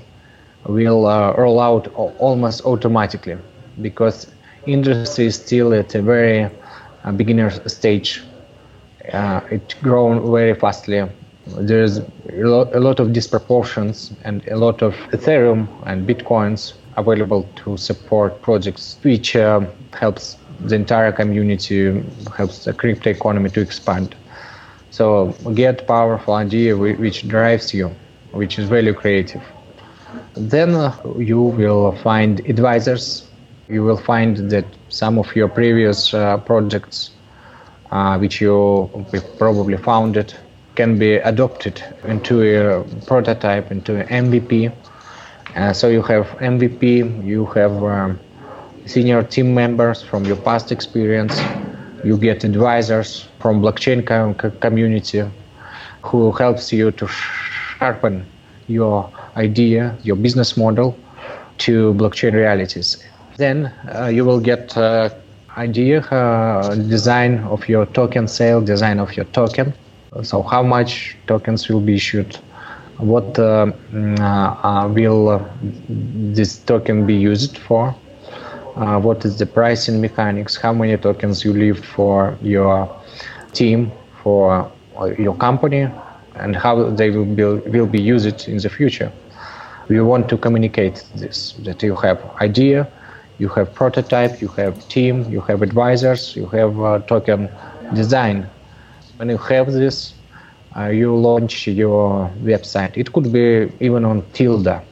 will 0.66 1.08
uh, 1.08 1.34
roll 1.34 1.60
out 1.60 1.88
almost 1.96 2.66
automatically 2.66 3.38
because 3.82 4.32
industry 4.66 5.26
is 5.26 5.36
still 5.36 5.74
at 5.74 5.96
a 5.96 6.02
very 6.02 6.50
uh, 7.04 7.12
beginner 7.12 7.50
stage. 7.68 8.24
Uh, 9.12 9.42
it's 9.50 9.74
grown 9.76 10.32
very 10.32 10.54
fastly. 10.54 11.04
There's 11.48 11.98
a 11.98 12.44
lot, 12.44 12.76
a 12.76 12.80
lot 12.80 13.00
of 13.00 13.14
disproportions 13.14 14.14
and 14.24 14.48
a 14.48 14.56
lot 14.56 14.84
of 14.84 14.94
Ethereum 15.12 15.68
and 15.88 16.08
Bitcoins 16.08 16.74
available 16.98 17.48
to 17.56 17.78
support 17.78 18.42
projects, 18.44 18.98
which 19.02 19.36
uh, 19.36 19.62
helps 19.94 20.38
the 20.67 20.76
entire 20.76 21.12
community, 21.12 22.04
helps 22.36 22.65
the 22.65 22.74
crypto 22.74 23.10
economy 23.10 23.50
to 23.50 23.62
expand. 23.62 24.15
So 24.91 25.34
get 25.54 25.88
powerful 25.88 26.34
idea 26.34 26.76
which 26.76 27.28
drives 27.28 27.74
you, 27.74 27.91
which 28.32 28.60
is 28.60 28.67
value 28.67 28.93
creative. 28.93 29.41
Then 30.36 30.76
uh, 30.76 30.95
you 31.17 31.41
will 31.41 31.93
find 32.04 32.39
advisors. 32.41 33.28
You 33.69 33.84
will 33.84 33.97
find 33.97 34.50
that 34.52 34.65
some 34.89 35.17
of 35.17 35.34
your 35.36 35.47
previous 35.47 36.13
uh, 36.13 36.38
projects, 36.38 37.12
uh, 37.91 38.17
which 38.17 38.41
you 38.41 38.89
probably 39.38 39.78
founded, 39.78 40.34
can 40.76 40.97
be 40.97 41.15
adopted 41.15 41.82
into 42.06 42.41
a 42.41 42.84
prototype, 43.06 43.71
into 43.71 43.95
an 43.95 44.08
MVP. 44.08 44.74
Uh, 45.56 45.74
so 45.74 45.88
you 45.88 46.02
have 46.02 46.28
MVP, 46.39 47.26
you 47.26 47.45
have 47.47 47.84
um, 47.84 48.19
senior 48.86 49.24
team 49.24 49.54
members 49.54 50.02
from 50.02 50.26
your 50.26 50.38
past 50.38 50.72
experience. 50.72 51.39
You 52.04 52.17
get 52.17 52.44
advisors 52.44 53.28
from 53.39 53.62
blockchain 53.62 54.06
community 54.60 55.24
who 56.02 56.32
helps 56.32 56.74
you 56.74 56.91
to 56.91 57.08
sharpen 57.08 58.26
your 58.67 59.10
idea, 59.36 59.96
your 60.04 60.15
business 60.15 60.58
model 60.58 60.98
to 61.60 61.94
blockchain 61.94 62.34
realities. 62.34 63.04
Then 63.38 63.72
uh, 63.96 64.08
you 64.08 64.26
will 64.26 64.39
get 64.39 64.76
uh, 64.78 65.10
idea, 65.58 66.02
uh, 66.02 66.76
design 66.76 67.39
of 67.39 67.67
your 67.67 67.86
token 67.88 68.28
sale, 68.28 68.62
design 68.62 69.00
of 69.00 69.15
your 69.15 69.26
token. 69.26 69.74
So 70.24 70.41
how 70.41 70.63
much 70.63 71.17
tokens 71.28 71.70
will 71.70 71.80
be 71.82 71.96
issued? 71.96 72.36
What 72.98 73.39
uh, 73.39 73.72
mm, 73.91 74.20
uh, 74.20 74.67
uh, 74.67 74.88
will 74.89 75.50
this 75.89 76.58
token 76.60 77.06
be 77.06 77.15
used 77.15 77.58
for? 77.58 77.96
Uh, 78.76 79.00
what 79.00 79.26
is 79.26 79.38
the 79.38 79.46
pricing 79.46 80.02
mechanics, 80.02 80.56
how 80.56 80.74
many 80.74 80.98
tokens 80.98 81.44
you 81.44 81.54
leave 81.54 81.84
for 81.84 82.38
your 82.42 82.90
team, 83.54 83.92
for 84.24 84.72
uh, 84.98 85.06
your 85.06 85.36
company, 85.36 85.88
and 86.36 86.56
how 86.56 86.90
they 86.90 87.10
will 87.10 87.26
be, 87.26 87.44
will 87.44 87.86
be 87.86 88.02
used 88.02 88.48
in 88.48 88.58
the 88.58 88.70
future. 88.70 89.12
We 89.88 90.00
want 90.02 90.30
to 90.30 90.38
communicate 90.38 91.04
this, 91.16 91.54
that 91.64 91.84
you 91.84 91.96
have 91.98 92.24
idea, 92.42 92.88
you 93.40 93.50
have 93.50 93.74
prototype, 93.74 94.42
you 94.42 94.48
have 94.50 94.88
team, 94.88 95.30
you 95.30 95.42
have 95.42 95.62
advisors, 95.62 96.36
you 96.36 96.46
have 96.48 96.80
uh, 96.82 97.00
token 97.00 97.50
design. 97.94 98.48
When 99.18 99.30
you 99.30 99.38
have 99.38 99.72
this, 99.72 100.14
uh, 100.78 100.88
you 100.88 101.14
launch 101.16 101.68
your 101.68 102.32
website. 102.44 102.96
It 102.96 103.12
could 103.12 103.34
be 103.34 103.72
even 103.80 104.06
on 104.06 104.24
Tilda. 104.34 104.84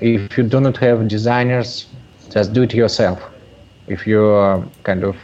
If 0.00 0.38
you 0.38 0.44
do 0.44 0.60
not 0.60 0.78
have 0.78 1.06
designers, 1.08 1.86
just 2.30 2.52
do 2.52 2.62
it 2.62 2.74
yourself. 2.74 3.20
If 3.86 4.06
you're 4.06 4.64
kind 4.84 5.04
of 5.04 5.16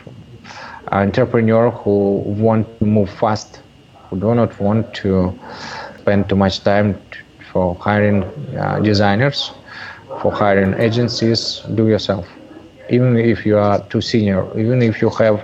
entrepreneur 0.93 1.71
who 1.71 2.19
want 2.27 2.79
to 2.79 2.85
move 2.85 3.11
fast, 3.11 3.61
who 4.09 4.19
do 4.19 4.35
not 4.35 4.59
want 4.61 4.95
to 4.95 5.37
spend 5.99 6.29
too 6.29 6.37
much 6.37 6.63
time 6.63 7.01
for 7.53 7.75
hiring 7.77 8.23
uh, 8.59 8.81
designers, 8.81 9.53
for 10.21 10.33
hiring 10.33 10.75
agencies, 10.75 11.63
do 11.75 11.89
yourself. 11.89 12.27
Even 12.91 13.17
if 13.17 13.45
you 13.45 13.59
are 13.59 13.81
too 13.89 14.01
senior, 14.01 14.47
even 14.59 14.83
if 14.83 15.03
you 15.03 15.11
have 15.11 15.43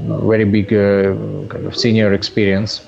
very 0.00 0.44
big 0.44 0.72
uh, 0.72 1.14
kind 1.48 1.66
of 1.66 1.76
senior 1.76 2.12
experience, 2.12 2.86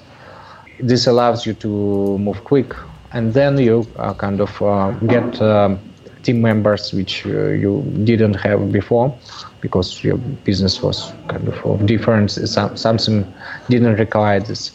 this 0.80 1.06
allows 1.06 1.46
you 1.46 1.54
to 1.54 2.18
move 2.18 2.42
quick, 2.44 2.74
and 3.12 3.32
then 3.32 3.58
you 3.58 3.86
uh, 3.96 4.12
kind 4.14 4.40
of 4.40 4.60
uh, 4.60 4.90
get 5.06 5.40
um, 5.40 5.78
team 6.26 6.42
members 6.42 6.92
which 6.92 7.24
uh, 7.26 7.48
you 7.62 7.72
didn't 8.04 8.34
have 8.34 8.72
before 8.72 9.16
because 9.60 10.02
your 10.02 10.18
business 10.48 10.82
was 10.82 11.12
kind 11.28 11.46
of, 11.48 11.86
different. 11.86 12.30
Some, 12.30 12.76
something 12.76 13.32
didn't 13.70 13.96
require 13.96 14.40
this 14.40 14.72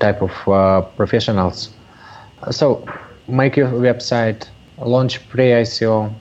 type 0.00 0.20
of 0.20 0.34
uh, 0.48 0.80
professionals. 0.96 1.70
So 2.50 2.84
make 3.28 3.56
your 3.56 3.68
website, 3.68 4.48
launch 4.78 5.26
pre-ICO, 5.28 6.12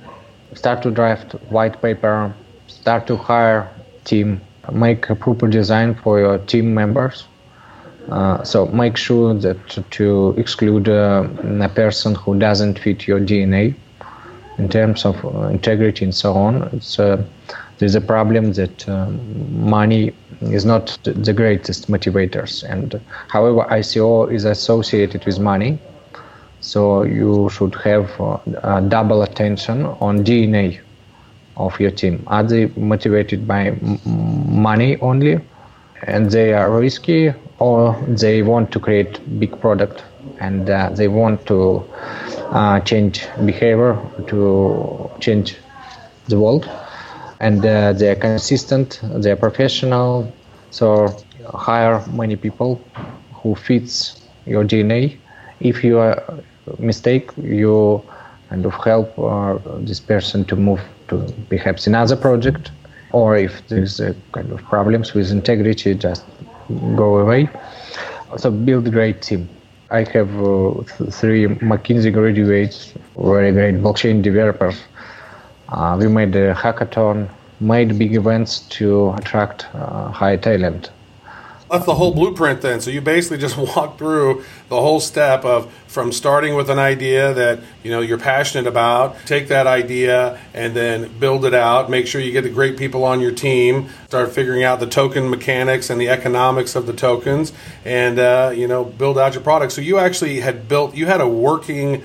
start 0.53 0.83
to 0.83 0.91
draft 0.91 1.31
white 1.49 1.81
paper, 1.81 2.33
start 2.67 3.07
to 3.07 3.17
hire 3.17 3.67
team, 4.05 4.39
make 4.71 5.09
a 5.09 5.15
proper 5.15 5.47
design 5.47 5.95
for 5.95 6.19
your 6.19 6.37
team 6.37 6.73
members. 6.73 7.25
Uh, 8.09 8.43
so 8.43 8.65
make 8.67 8.97
sure 8.97 9.33
that 9.33 9.57
to 9.91 10.35
exclude 10.37 10.87
uh, 10.89 11.27
a 11.61 11.69
person 11.69 12.15
who 12.15 12.37
doesn't 12.37 12.77
fit 12.79 13.07
your 13.07 13.19
DNA 13.19 13.75
in 14.57 14.69
terms 14.69 15.05
of 15.05 15.23
uh, 15.25 15.47
integrity 15.47 16.05
and 16.05 16.13
so 16.13 16.33
on. 16.33 16.63
It's, 16.73 16.99
uh, 16.99 17.23
there's 17.79 17.95
a 17.95 18.01
problem 18.01 18.53
that 18.53 18.87
um, 18.87 19.19
money 19.69 20.13
is 20.41 20.65
not 20.65 20.97
the 21.03 21.33
greatest 21.33 21.89
motivators, 21.89 22.63
and 22.63 22.99
however 23.29 23.65
ICO 23.71 24.31
is 24.31 24.45
associated 24.45 25.25
with 25.25 25.39
money, 25.39 25.79
so 26.59 27.03
you 27.03 27.49
should 27.49 27.73
have 27.83 28.09
uh, 28.21 28.79
double 28.81 29.23
attention 29.23 29.85
on 29.85 30.23
DNA 30.23 30.79
of 31.57 31.79
your 31.79 31.91
team. 31.91 32.23
Are 32.27 32.43
they 32.43 32.67
motivated 32.77 33.47
by 33.47 33.67
m- 33.67 33.99
money 34.05 34.97
only, 35.01 35.39
and 36.03 36.29
they 36.29 36.53
are 36.53 36.69
risky, 36.71 37.33
or 37.57 37.95
they 38.07 38.43
want 38.43 38.71
to 38.71 38.79
create 38.79 39.19
big 39.39 39.59
product 39.59 40.03
and 40.39 40.69
uh, 40.69 40.89
they 40.89 41.07
want 41.07 41.45
to 41.47 41.83
uh, 42.51 42.79
change 42.81 43.25
behavior 43.45 43.97
to 44.27 45.09
change 45.19 45.57
the 46.27 46.39
world, 46.39 46.69
and 47.39 47.65
uh, 47.65 47.93
they 47.93 48.09
are 48.09 48.15
consistent, 48.15 48.99
they 49.03 49.31
are 49.31 49.35
professional. 49.35 50.31
So 50.69 51.15
hire 51.53 52.03
many 52.13 52.35
people 52.35 52.81
who 53.33 53.55
fits 53.55 54.21
your 54.45 54.63
DNA. 54.63 55.17
If 55.59 55.83
you 55.83 55.99
are 55.99 56.21
mistake, 56.79 57.31
you 57.41 58.03
kind 58.49 58.65
of 58.65 58.73
help 58.73 59.17
uh, 59.17 59.57
this 59.79 59.99
person 59.99 60.45
to 60.45 60.55
move 60.55 60.81
to 61.07 61.25
perhaps 61.49 61.87
another 61.87 62.15
project, 62.15 62.71
or 63.11 63.37
if 63.37 63.67
there's 63.67 63.99
a 63.99 64.15
kind 64.31 64.51
of 64.51 64.61
problems 64.63 65.13
with 65.13 65.31
integrity, 65.31 65.93
just 65.95 66.23
go 66.95 67.17
away. 67.17 67.49
So 68.37 68.51
build 68.51 68.87
a 68.87 68.91
great 68.91 69.21
team. 69.21 69.49
I 69.91 70.03
have 70.13 70.31
uh, 70.41 70.83
th- 70.97 71.13
three 71.13 71.45
McKinsey 71.47 72.13
graduates, 72.13 72.93
very 73.17 73.51
great 73.51 73.75
blockchain 73.75 74.21
developers. 74.21 74.79
Uh, 75.69 75.97
we 75.99 76.07
made 76.07 76.35
a 76.35 76.53
hackathon, 76.55 77.29
made 77.59 77.99
big 77.99 78.15
events 78.15 78.59
to 78.77 79.11
attract 79.13 79.67
uh, 79.75 80.09
high 80.09 80.37
talent 80.37 80.89
that's 81.71 81.85
the 81.85 81.95
whole 81.95 82.13
blueprint 82.13 82.61
then. 82.61 82.81
So 82.81 82.91
you 82.91 82.99
basically 83.01 83.37
just 83.37 83.57
walk 83.75 83.97
through 83.97 84.43
the 84.69 84.79
whole 84.79 84.99
step 84.99 85.45
of 85.45 85.71
from 85.87 86.11
starting 86.11 86.55
with 86.55 86.69
an 86.69 86.79
idea 86.79 87.33
that 87.33 87.59
you 87.83 87.91
know 87.91 88.01
you're 88.01 88.17
passionate 88.17 88.67
about, 88.67 89.15
take 89.25 89.47
that 89.47 89.67
idea 89.67 90.39
and 90.53 90.75
then 90.75 91.17
build 91.17 91.45
it 91.45 91.53
out. 91.53 91.89
Make 91.89 92.07
sure 92.07 92.21
you 92.21 92.31
get 92.31 92.43
the 92.43 92.49
great 92.49 92.77
people 92.77 93.03
on 93.03 93.21
your 93.21 93.31
team. 93.31 93.89
Start 94.07 94.31
figuring 94.31 94.63
out 94.63 94.79
the 94.79 94.87
token 94.87 95.29
mechanics 95.29 95.89
and 95.89 95.99
the 95.99 96.09
economics 96.09 96.75
of 96.75 96.85
the 96.85 96.93
tokens, 96.93 97.53
and 97.85 98.19
uh, 98.19 98.51
you 98.53 98.67
know 98.67 98.83
build 98.83 99.17
out 99.17 99.33
your 99.33 99.43
product. 99.43 99.71
So 99.71 99.81
you 99.81 99.97
actually 99.97 100.41
had 100.41 100.67
built, 100.67 100.95
you 100.95 101.05
had 101.05 101.21
a 101.21 101.27
working 101.27 102.03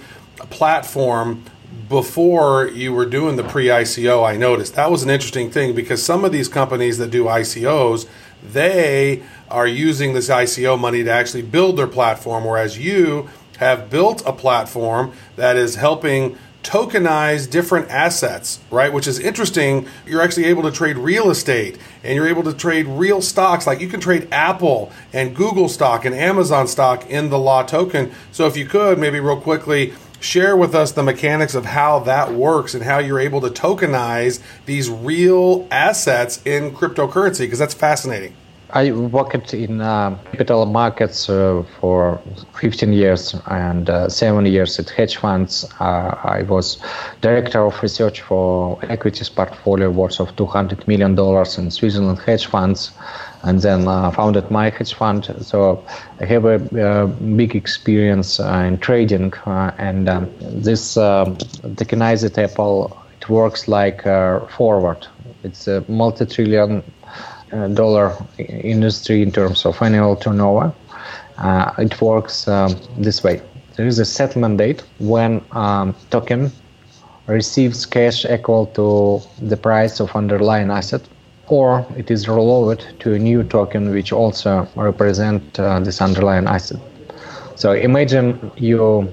platform 0.51 1.45
before 1.89 2.69
you 2.69 2.93
were 2.93 3.07
doing 3.07 3.37
the 3.37 3.45
pre 3.45 3.67
ICO, 3.67 4.27
I 4.27 4.37
noticed 4.37 4.75
that 4.75 4.91
was 4.91 5.03
an 5.03 5.11
interesting 5.11 5.51
thing 5.51 5.75
because 5.75 6.03
some 6.03 6.25
of 6.25 6.33
these 6.33 6.49
companies 6.49 6.99
that 6.99 7.11
do 7.11 7.25
ICOs, 7.25 8.09
they 8.53 9.23
are 9.51 9.67
using 9.67 10.15
this 10.15 10.29
ICO 10.29 10.79
money 10.79 11.05
to 11.05 11.11
actually 11.11 11.43
build 11.43 11.77
their 11.77 11.87
platform, 11.87 12.45
whereas 12.45 12.79
you 12.79 13.29
have 13.59 13.89
built 13.91 14.23
a 14.27 14.33
platform 14.33 15.13
that 15.37 15.57
is 15.57 15.77
helping 15.77 16.37
tokenize 16.67 17.49
different 17.49 17.89
assets, 17.91 18.59
right? 18.73 18.93
Which 18.93 19.07
is 19.07 19.21
interesting. 19.21 19.87
You're 20.05 20.21
actually 20.21 20.47
able 20.47 20.65
to 20.65 20.73
trade 20.73 20.99
real 20.99 21.31
estate 21.31 21.79
and 22.03 22.17
you're 22.17 22.27
able 22.27 22.43
to 22.43 22.53
trade 22.53 22.87
real 22.87 23.23
stocks. 23.23 23.69
Like 23.69 23.81
you 23.81 23.89
can 23.89 24.01
trade 24.01 24.27
Apple 24.33 24.91
and 25.13 25.35
Google 25.35 25.69
stock 25.69 26.05
and 26.05 26.15
Amazon 26.15 26.67
stock 26.67 27.09
in 27.09 27.31
the 27.31 27.37
LAToken. 27.37 28.13
So 28.33 28.47
if 28.47 28.57
you 28.57 28.67
could, 28.67 28.99
maybe 28.99 29.21
real 29.21 29.41
quickly, 29.41 29.95
share 30.21 30.57
with 30.57 30.75
us 30.75 30.93
the 30.93 31.03
mechanics 31.03 31.55
of 31.55 31.67
how 31.67 31.99
that 32.01 32.33
works 32.33 32.75
and 32.75 32.85
how 32.85 32.99
you're 32.99 33.21
able 33.21 33.41
to 33.41 33.49
tokenize 33.49 34.41
these 34.67 34.91
real 34.91 35.67
assets 35.71 36.43
in 36.45 36.73
cryptocurrency, 36.73 37.41
because 37.41 37.59
that's 37.59 37.75
fascinating. 37.75 38.35
I 38.71 38.91
worked 38.91 39.55
in 39.55 39.81
uh, 39.81 40.19
capital 40.33 40.67
markets 40.67 41.31
uh, 41.31 41.63
for 41.81 42.21
15 42.61 42.93
years 42.93 43.35
and 43.47 43.89
uh, 43.89 44.09
seven 44.09 44.45
years 44.45 44.79
at 44.81 44.91
hedge 44.91 45.19
funds. 45.19 45.65
Uh, 45.79 46.19
I 46.25 46.43
was 46.43 46.79
director 47.21 47.65
of 47.65 47.81
research 47.81 48.23
for 48.23 48.79
equities 48.83 49.29
portfolio 49.29 49.89
worth 49.91 50.19
of 50.19 50.35
200 50.35 50.89
million 50.89 51.15
dollars 51.15 51.59
in 51.59 51.71
Switzerland 51.71 52.19
hedge 52.19 52.47
funds, 52.47 52.91
and 53.43 53.61
then 53.61 53.87
uh, 53.89 54.11
founded 54.11 54.51
my 54.51 54.71
hedge 54.71 54.95
fund. 54.95 55.35
So 55.41 55.85
I 56.21 56.25
have 56.25 56.45
a, 56.45 56.57
a 57.05 57.07
big 57.07 57.55
experience 57.55 58.41
uh, 58.41 58.65
in 58.67 58.79
trading, 58.79 59.33
and 59.47 60.09
um, 60.09 60.31
this 60.41 60.97
um, 60.97 61.37
tokenized 61.77 62.37
Apple 62.39 62.97
it 63.21 63.29
works 63.29 63.69
like 63.69 64.03
forward. 64.51 65.07
It's 65.43 65.69
a 65.69 65.85
multi-trillion 65.89 66.83
dollar 67.75 68.17
industry 68.39 69.23
in 69.23 69.33
terms 69.33 69.65
of 69.65 69.81
annual 69.83 70.17
turnover. 70.17 70.73
Uh, 71.39 71.73
it 71.79 72.01
works 72.01 72.49
um, 72.49 72.77
this 72.99 73.23
way. 73.23 73.41
There 73.77 73.87
is 73.87 73.99
a 73.99 74.05
settlement 74.05 74.59
date 74.59 74.83
when 74.99 75.45
um, 75.53 75.95
token 76.11 76.51
receives 77.27 77.85
cash 77.85 78.25
equal 78.25 78.67
to 78.67 79.21
the 79.45 79.57
price 79.57 80.01
of 80.01 80.15
underlying 80.17 80.71
asset, 80.71 81.03
or 81.49 81.87
it 81.97 82.11
is 82.11 82.29
rolled 82.29 82.87
to 83.01 83.15
a 83.15 83.19
new 83.19 83.43
token 83.45 83.91
which 83.91 84.13
also 84.13 84.67
represent 84.75 85.59
uh, 85.59 85.81
this 85.81 86.01
underlying 86.01 86.47
asset. 86.47 86.81
So 87.55 87.73
imagine 87.73 88.51
you 88.57 89.11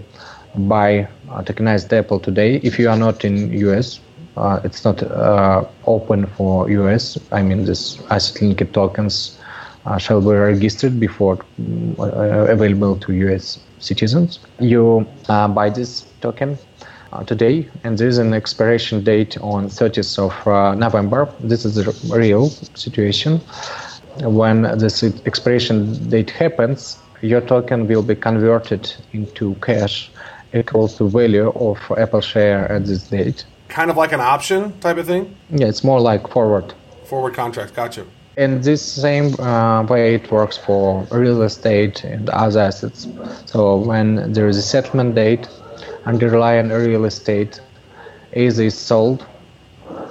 buy 0.55 1.07
a 1.31 1.43
tokenized 1.43 1.91
Apple 1.97 2.19
today. 2.19 2.57
If 2.57 2.77
you 2.79 2.89
are 2.89 2.97
not 2.97 3.23
in 3.23 3.53
US, 3.53 3.99
uh, 4.35 4.59
it's 4.63 4.83
not 4.83 5.01
uh, 5.03 5.65
open 5.85 6.27
for 6.27 6.69
US. 6.69 7.17
I 7.31 7.41
mean, 7.41 7.65
this 7.65 8.01
asset 8.09 8.41
linked 8.41 8.73
tokens 8.73 9.39
uh, 9.85 9.97
shall 9.97 10.21
be 10.21 10.29
registered 10.29 10.99
before 10.99 11.37
uh, 11.99 12.47
available 12.49 12.97
to 12.97 13.13
US 13.29 13.59
citizens. 13.79 14.39
You 14.59 15.05
uh, 15.29 15.47
buy 15.47 15.69
this 15.69 16.05
token 16.21 16.57
today, 17.25 17.67
and 17.83 17.97
there 17.97 18.07
is 18.07 18.17
an 18.17 18.33
expiration 18.33 19.03
date 19.03 19.37
on 19.41 19.67
30th 19.67 20.17
of 20.19 20.77
November. 20.77 21.29
This 21.39 21.65
is 21.65 21.75
the 21.75 22.15
real 22.15 22.49
situation. 22.75 23.39
When 24.21 24.63
this 24.77 25.03
expiration 25.25 26.09
date 26.09 26.29
happens, 26.29 26.97
your 27.21 27.41
token 27.41 27.87
will 27.87 28.03
be 28.03 28.15
converted 28.15 28.93
into 29.13 29.55
cash 29.55 30.11
equal 30.53 30.87
to 30.87 31.09
value 31.09 31.49
of 31.49 31.79
Apple 31.97 32.21
share 32.21 32.71
at 32.71 32.85
this 32.85 33.07
date 33.07 33.45
kind 33.73 33.89
of 33.89 33.97
like 33.97 34.13
an 34.13 34.21
option 34.21 34.79
type 34.79 34.97
of 34.97 35.07
thing? 35.07 35.35
Yeah, 35.49 35.67
it's 35.67 35.83
more 35.83 35.99
like 35.99 36.27
forward. 36.27 36.73
Forward 37.05 37.33
contracts, 37.33 37.71
gotcha. 37.71 38.05
And 38.37 38.63
this 38.63 38.81
same 38.81 39.39
uh, 39.39 39.83
way, 39.83 40.15
it 40.15 40.31
works 40.31 40.57
for 40.57 41.07
real 41.11 41.41
estate 41.43 42.03
and 42.03 42.29
other 42.29 42.61
assets. 42.61 43.07
So 43.45 43.77
when 43.77 44.33
there 44.33 44.47
is 44.47 44.57
a 44.57 44.61
settlement 44.61 45.15
date, 45.15 45.47
underlying 46.05 46.69
real 46.69 47.05
estate 47.05 47.59
either 48.35 48.63
is 48.63 48.77
sold 48.77 49.25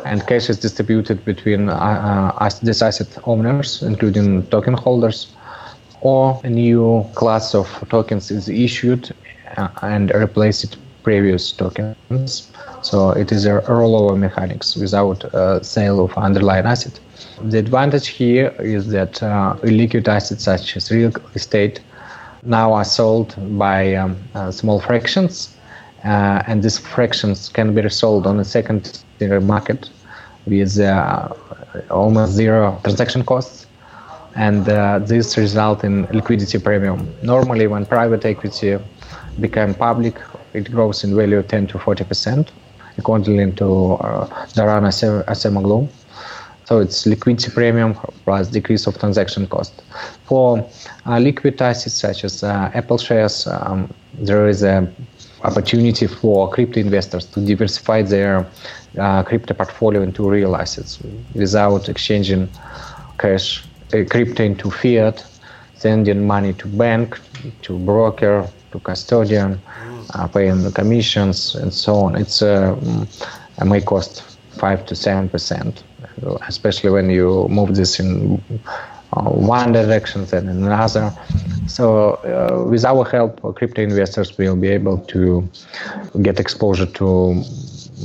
and 0.04 0.26
cash 0.26 0.50
is 0.50 0.58
distributed 0.58 1.24
between 1.24 1.68
uh, 1.68 2.36
uh, 2.40 2.50
this 2.62 2.82
asset 2.82 3.08
owners, 3.24 3.82
including 3.82 4.46
token 4.46 4.74
holders, 4.74 5.32
or 6.00 6.40
a 6.44 6.50
new 6.50 7.06
class 7.14 7.54
of 7.54 7.68
tokens 7.88 8.30
is 8.30 8.48
issued 8.48 9.14
uh, 9.56 9.68
and 9.82 10.12
replaced 10.14 10.76
previous 11.02 11.52
tokens. 11.52 12.50
So 12.82 13.10
it 13.10 13.30
is 13.32 13.46
a 13.46 13.60
rollover 13.62 14.18
mechanics 14.18 14.76
without 14.76 15.24
sale 15.64 16.04
of 16.04 16.12
underlying 16.16 16.66
asset. 16.66 16.98
The 17.44 17.58
advantage 17.58 18.08
here 18.08 18.54
is 18.58 18.88
that 18.88 19.22
uh, 19.22 19.56
illiquid 19.62 20.06
assets 20.06 20.44
such 20.44 20.76
as 20.76 20.90
real 20.90 21.12
estate 21.34 21.80
now 22.42 22.72
are 22.72 22.84
sold 22.84 23.34
by 23.58 23.94
um, 23.94 24.16
uh, 24.34 24.50
small 24.50 24.80
fractions, 24.80 25.56
uh, 26.04 26.42
and 26.46 26.62
these 26.62 26.78
fractions 26.78 27.48
can 27.48 27.74
be 27.74 27.80
resold 27.80 28.26
on 28.26 28.40
a 28.40 28.44
secondary 28.44 29.40
market 29.40 29.90
with 30.46 30.78
uh, 30.80 31.28
almost 31.90 32.32
zero 32.32 32.78
transaction 32.82 33.22
costs, 33.24 33.66
and 34.34 34.68
uh, 34.68 34.98
this 34.98 35.36
result 35.36 35.84
in 35.84 36.02
liquidity 36.12 36.58
premium. 36.58 37.08
Normally, 37.22 37.66
when 37.66 37.86
private 37.86 38.24
equity 38.24 38.78
become 39.40 39.74
public, 39.74 40.16
it 40.54 40.70
grows 40.70 41.04
in 41.04 41.14
value 41.14 41.42
10 41.42 41.68
to 41.68 41.78
40 41.78 42.04
percent 42.04 42.52
according 42.98 43.54
to 43.56 43.94
uh, 43.94 44.26
Daron 44.54 44.84
Acemoglu. 45.26 45.88
So 46.64 46.78
it's 46.78 47.06
liquidity 47.06 47.50
premium 47.50 47.94
plus 48.24 48.48
decrease 48.48 48.86
of 48.86 48.98
transaction 48.98 49.46
cost. 49.46 49.82
For 50.24 50.66
uh, 51.06 51.18
liquid 51.18 51.60
assets 51.60 51.94
such 51.94 52.24
as 52.24 52.42
uh, 52.42 52.70
Apple 52.74 52.98
shares, 52.98 53.46
um, 53.46 53.92
there 54.14 54.48
is 54.48 54.62
a 54.62 54.90
opportunity 55.44 56.06
for 56.06 56.48
crypto 56.50 56.80
investors 56.80 57.26
to 57.26 57.40
diversify 57.40 58.02
their 58.02 58.46
uh, 58.98 59.22
crypto 59.22 59.54
portfolio 59.54 60.02
into 60.02 60.28
real 60.28 60.54
assets 60.56 60.98
without 61.34 61.88
exchanging 61.88 62.48
cash, 63.18 63.64
uh, 63.94 64.04
crypto 64.08 64.44
into 64.44 64.70
fiat, 64.70 65.24
sending 65.74 66.26
money 66.26 66.52
to 66.52 66.68
bank, 66.68 67.18
to 67.62 67.78
broker, 67.78 68.48
to 68.70 68.78
custodian, 68.80 69.60
uh, 70.14 70.28
paying 70.28 70.62
the 70.62 70.70
commissions 70.70 71.54
and 71.54 71.72
so 71.72 71.94
on. 71.96 72.16
It's 72.16 72.42
uh, 72.42 72.76
it 73.58 73.64
may 73.64 73.80
cost 73.80 74.22
five 74.50 74.86
to 74.86 74.94
seven 74.94 75.28
percent, 75.28 75.82
especially 76.48 76.90
when 76.90 77.10
you 77.10 77.48
move 77.48 77.74
this 77.74 77.98
in 78.00 78.42
one 79.20 79.72
direction 79.72 80.24
then 80.26 80.48
another. 80.48 81.12
So 81.66 82.14
uh, 82.14 82.68
with 82.68 82.84
our 82.84 83.04
help, 83.04 83.40
crypto 83.56 83.82
investors 83.82 84.36
will 84.38 84.56
be 84.56 84.68
able 84.68 84.98
to 84.98 85.48
get 86.22 86.40
exposure 86.40 86.86
to 86.86 87.42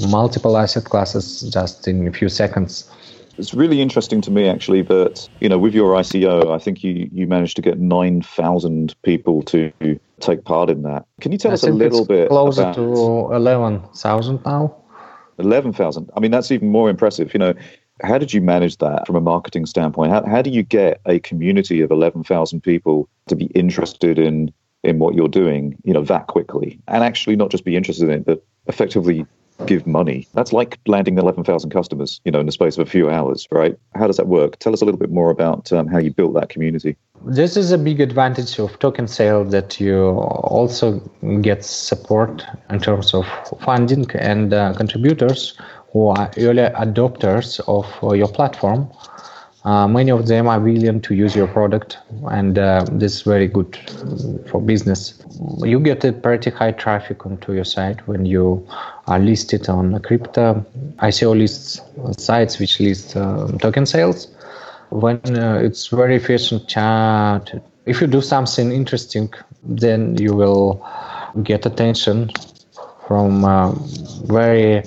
multiple 0.10 0.58
asset 0.58 0.86
classes 0.86 1.42
just 1.52 1.88
in 1.88 2.08
a 2.08 2.12
few 2.12 2.30
seconds. 2.30 2.90
It's 3.38 3.54
really 3.54 3.82
interesting 3.82 4.20
to 4.22 4.32
me, 4.32 4.50
actually, 4.50 4.82
that 4.84 5.30
you 5.40 5.48
know, 5.50 5.60
with 5.60 5.74
your 5.76 5.94
ICO, 5.94 6.54
I 6.54 6.58
think 6.58 6.84
you 6.84 7.10
you 7.12 7.28
managed 7.28 7.56
to 7.58 7.62
get 7.62 7.80
nine 7.80 8.22
thousand 8.22 8.96
people 9.04 9.44
to 9.44 9.72
take 10.20 10.44
part 10.44 10.70
in 10.70 10.82
that. 10.84 11.06
Can 11.22 11.32
you 11.32 11.38
tell 11.38 11.52
I 11.52 11.54
us 11.54 11.64
a 11.64 11.72
little 11.72 12.06
bit 12.06 12.30
closer 12.30 12.64
about 12.64 12.76
to 12.76 13.34
eleven 13.34 13.82
thousand 13.96 14.44
now? 14.44 14.76
eleven 15.38 15.72
thousand? 15.72 16.10
I 16.16 16.20
mean, 16.20 16.32
that's 16.32 16.52
even 16.52 16.70
more 16.70 16.90
impressive. 16.90 17.32
You 17.32 17.40
know, 17.40 17.54
how 18.04 18.18
did 18.18 18.34
you 18.34 18.42
manage 18.42 18.78
that 18.78 19.08
from 19.08 19.16
a 19.16 19.22
marketing 19.22 19.66
standpoint? 19.66 20.12
How 20.12 20.26
how 20.26 20.42
do 20.42 20.50
you 20.50 20.64
get 20.64 21.02
a 21.06 21.20
community 21.20 21.82
of 21.82 21.92
eleven 21.92 22.24
thousand 22.24 22.62
people 22.62 23.10
to 23.28 23.36
be 23.36 23.46
interested 23.48 24.20
in 24.20 24.54
in 24.84 25.00
what 25.00 25.16
you're 25.16 25.28
doing? 25.28 25.78
You 25.84 25.94
know, 25.94 26.04
that 26.04 26.28
quickly, 26.28 26.80
and 26.88 27.04
actually 27.04 27.36
not 27.36 27.52
just 27.52 27.66
be 27.66 27.76
interested 27.76 28.10
in 28.10 28.12
it, 28.12 28.26
but 28.26 28.46
effectively 28.68 29.26
give 29.66 29.88
money. 29.88 30.28
That's 30.34 30.54
like 30.54 30.78
landing 30.86 31.18
11,000 31.18 31.70
customers, 31.72 32.22
you 32.24 32.32
know, 32.32 32.40
in 32.40 32.46
the 32.46 32.52
space 32.52 32.78
of 32.78 32.88
a 32.88 32.90
few 32.90 33.10
hours, 33.10 33.48
right? 33.52 33.78
How 33.96 34.08
does 34.08 34.18
that 34.18 34.28
work? 34.28 34.60
Tell 34.60 34.74
us 34.74 34.82
a 34.82 34.86
little 34.86 35.00
bit 35.00 35.10
more 35.10 35.32
about 35.32 35.72
um, 35.74 35.88
how 35.88 35.98
you 35.98 36.12
built 36.12 36.34
that 36.36 36.50
community. 36.50 36.96
This 37.26 37.58
is 37.58 37.72
a 37.72 37.78
big 37.78 38.00
advantage 38.00 38.60
of 38.60 38.78
token 38.80 39.08
sale 39.08 39.44
that 39.46 39.80
you 39.80 40.10
also 40.10 41.00
get 41.42 41.66
support 41.66 42.44
in 42.70 42.80
terms 42.80 43.14
of 43.14 43.26
funding 43.62 44.10
and 44.12 44.54
uh, 44.54 44.74
contributors 44.74 45.58
who 45.98 46.10
are 46.10 46.30
early 46.38 46.68
adopters 46.86 47.60
of 47.68 47.86
uh, 48.04 48.14
your 48.14 48.28
platform. 48.28 48.88
Uh, 49.66 49.88
many 49.88 50.12
of 50.12 50.28
them 50.28 50.48
are 50.48 50.60
willing 50.60 51.02
to 51.02 51.16
use 51.16 51.36
your 51.36 51.48
product, 51.48 51.98
and 52.30 52.60
uh, 52.60 52.86
this 52.92 53.16
is 53.16 53.22
very 53.24 53.48
good 53.48 53.76
for 54.50 54.62
business. 54.62 55.02
You 55.60 55.80
get 55.80 56.06
a 56.06 56.14
pretty 56.14 56.52
high 56.52 56.72
traffic 56.72 57.26
onto 57.26 57.54
your 57.54 57.66
site 57.66 58.08
when 58.08 58.26
you 58.26 58.66
are 59.08 59.20
listed 59.20 59.68
on 59.70 60.00
crypto 60.02 60.64
ICO 61.00 61.36
lists 61.36 61.82
sites 62.18 62.60
which 62.60 62.80
list 62.80 63.18
um, 63.18 63.58
token 63.58 63.86
sales. 63.86 64.28
When 64.90 65.20
uh, 65.36 65.60
it's 65.64 65.88
very 65.88 66.16
efficient 66.16 66.68
chat, 66.68 67.60
if 67.88 68.00
you 68.02 68.08
do 68.08 68.22
something 68.22 68.72
interesting, 68.72 69.34
then 69.64 70.16
you 70.18 70.34
will 70.36 70.86
get 71.44 71.66
attention 71.66 72.30
from 73.08 73.44
uh, 73.44 73.72
very 74.26 74.84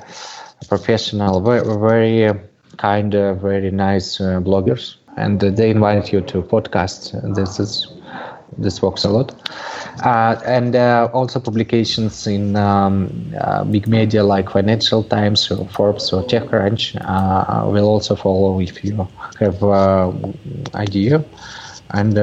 professional, 0.68 1.40
very, 1.40 1.64
very 1.64 2.40
kind 2.76 3.14
of 3.14 3.40
very 3.40 3.70
nice 3.70 4.20
uh, 4.20 4.40
bloggers, 4.40 4.96
and 5.16 5.42
uh, 5.42 5.50
they 5.50 5.70
invite 5.70 6.12
you 6.12 6.20
to 6.22 6.42
podcast. 6.42 7.12
This 7.34 7.60
is 7.60 7.86
this 8.58 8.82
works 8.82 9.04
a 9.04 9.08
lot, 9.08 9.32
uh, 10.04 10.40
and 10.44 10.74
uh, 10.74 11.08
also 11.12 11.38
publications 11.40 12.26
in 12.26 12.56
um, 12.56 13.32
uh, 13.40 13.64
big 13.64 13.86
media 13.86 14.24
like 14.24 14.50
Financial 14.50 15.02
Times 15.04 15.50
or 15.50 15.68
Forbes 15.68 16.12
or 16.12 16.22
TechCrunch 16.24 16.96
uh, 17.00 17.70
will 17.70 17.86
also 17.86 18.16
follow 18.16 18.60
if 18.60 18.84
you 18.84 19.08
have 19.38 19.62
idea 20.74 21.24
and 21.92 22.14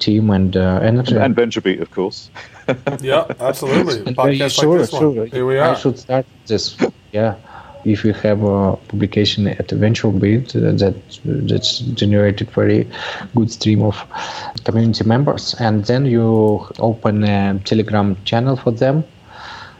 team 0.00 0.30
and 0.30 0.56
energy 0.56 1.16
and 1.16 1.36
VentureBeat, 1.36 1.80
of 1.80 1.90
course. 1.90 2.30
yeah, 3.00 3.26
absolutely. 3.40 4.14
Podcast 4.14 4.60
sure, 4.60 4.80
like 4.80 4.90
sure. 4.90 5.26
Here 5.26 5.46
we 5.46 5.58
are. 5.58 5.72
I 5.72 5.74
should 5.74 5.98
start 5.98 6.26
this. 6.46 6.76
Yeah 7.14 7.34
if 7.84 8.04
you 8.04 8.12
have 8.12 8.42
a 8.42 8.76
publication 8.88 9.46
at 9.46 9.68
VentureBeat 9.68 10.56
uh, 10.56 10.72
that 10.78 10.94
that's 11.48 11.78
generated 11.78 12.50
very 12.50 12.88
good 13.34 13.50
stream 13.50 13.82
of 13.82 13.96
community 14.64 15.04
members, 15.04 15.54
and 15.60 15.84
then 15.84 16.06
you 16.06 16.66
open 16.78 17.24
a 17.24 17.58
Telegram 17.64 18.16
channel 18.24 18.56
for 18.56 18.70
them 18.70 19.04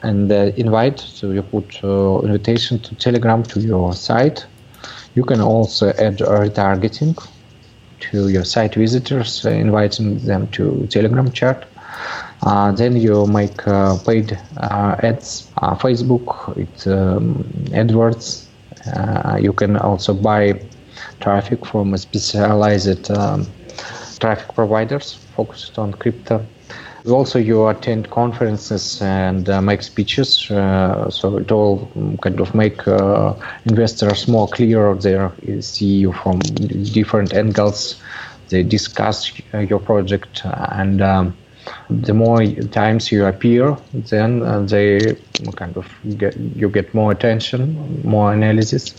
and 0.02 0.30
uh, 0.30 0.52
invite. 0.56 1.00
So 1.00 1.30
you 1.30 1.42
put 1.42 1.82
uh, 1.82 2.20
invitation 2.20 2.78
to 2.80 2.94
Telegram 2.96 3.42
to 3.44 3.60
your 3.60 3.94
site. 3.94 4.46
You 5.14 5.24
can 5.24 5.40
also 5.40 5.88
add 5.90 6.18
retargeting 6.18 7.16
to 8.00 8.28
your 8.28 8.44
site 8.44 8.74
visitors, 8.74 9.46
uh, 9.46 9.50
inviting 9.50 10.18
them 10.18 10.48
to 10.48 10.86
Telegram 10.88 11.30
chat 11.32 11.66
then 12.76 12.96
you 12.96 13.26
make 13.26 13.66
uh, 13.66 13.96
paid 13.98 14.38
uh, 14.58 14.96
ads, 15.02 15.50
Facebook, 15.56 16.56
it's 16.58 16.86
um, 16.86 17.44
AdWords. 17.70 18.46
you 19.42 19.52
can 19.52 19.76
also 19.76 20.14
buy 20.14 20.60
traffic 21.20 21.64
from 21.64 21.96
specialized 21.96 23.10
um, 23.10 23.46
traffic 24.18 24.54
providers 24.54 25.14
focused 25.36 25.78
on 25.78 25.92
crypto. 25.92 26.44
Also, 27.06 27.38
you 27.38 27.68
attend 27.68 28.08
conferences 28.10 29.02
and 29.02 29.50
uh, 29.50 29.60
make 29.60 29.82
speeches, 29.82 30.50
uh, 30.50 31.10
so 31.10 31.36
it 31.36 31.52
all 31.52 31.86
kind 32.22 32.40
of 32.40 32.54
make 32.54 32.88
uh, 32.88 33.34
investors 33.66 34.26
more 34.26 34.48
clear. 34.48 34.94
They 34.94 35.60
see 35.60 35.96
you 35.98 36.12
from 36.12 36.38
different 36.38 37.34
angles. 37.34 38.00
They 38.48 38.62
discuss 38.62 39.30
your 39.52 39.80
project 39.80 40.42
and 40.44 41.02
um, 41.02 41.36
the 41.90 42.14
more 42.14 42.44
times 42.70 43.12
you 43.12 43.26
appear, 43.26 43.76
then 43.92 44.42
uh, 44.42 44.60
they 44.60 45.16
kind 45.56 45.76
of 45.76 45.86
get 46.18 46.36
you 46.36 46.68
get 46.68 46.94
more 46.94 47.12
attention, 47.12 48.00
more 48.04 48.32
analysis, 48.32 48.94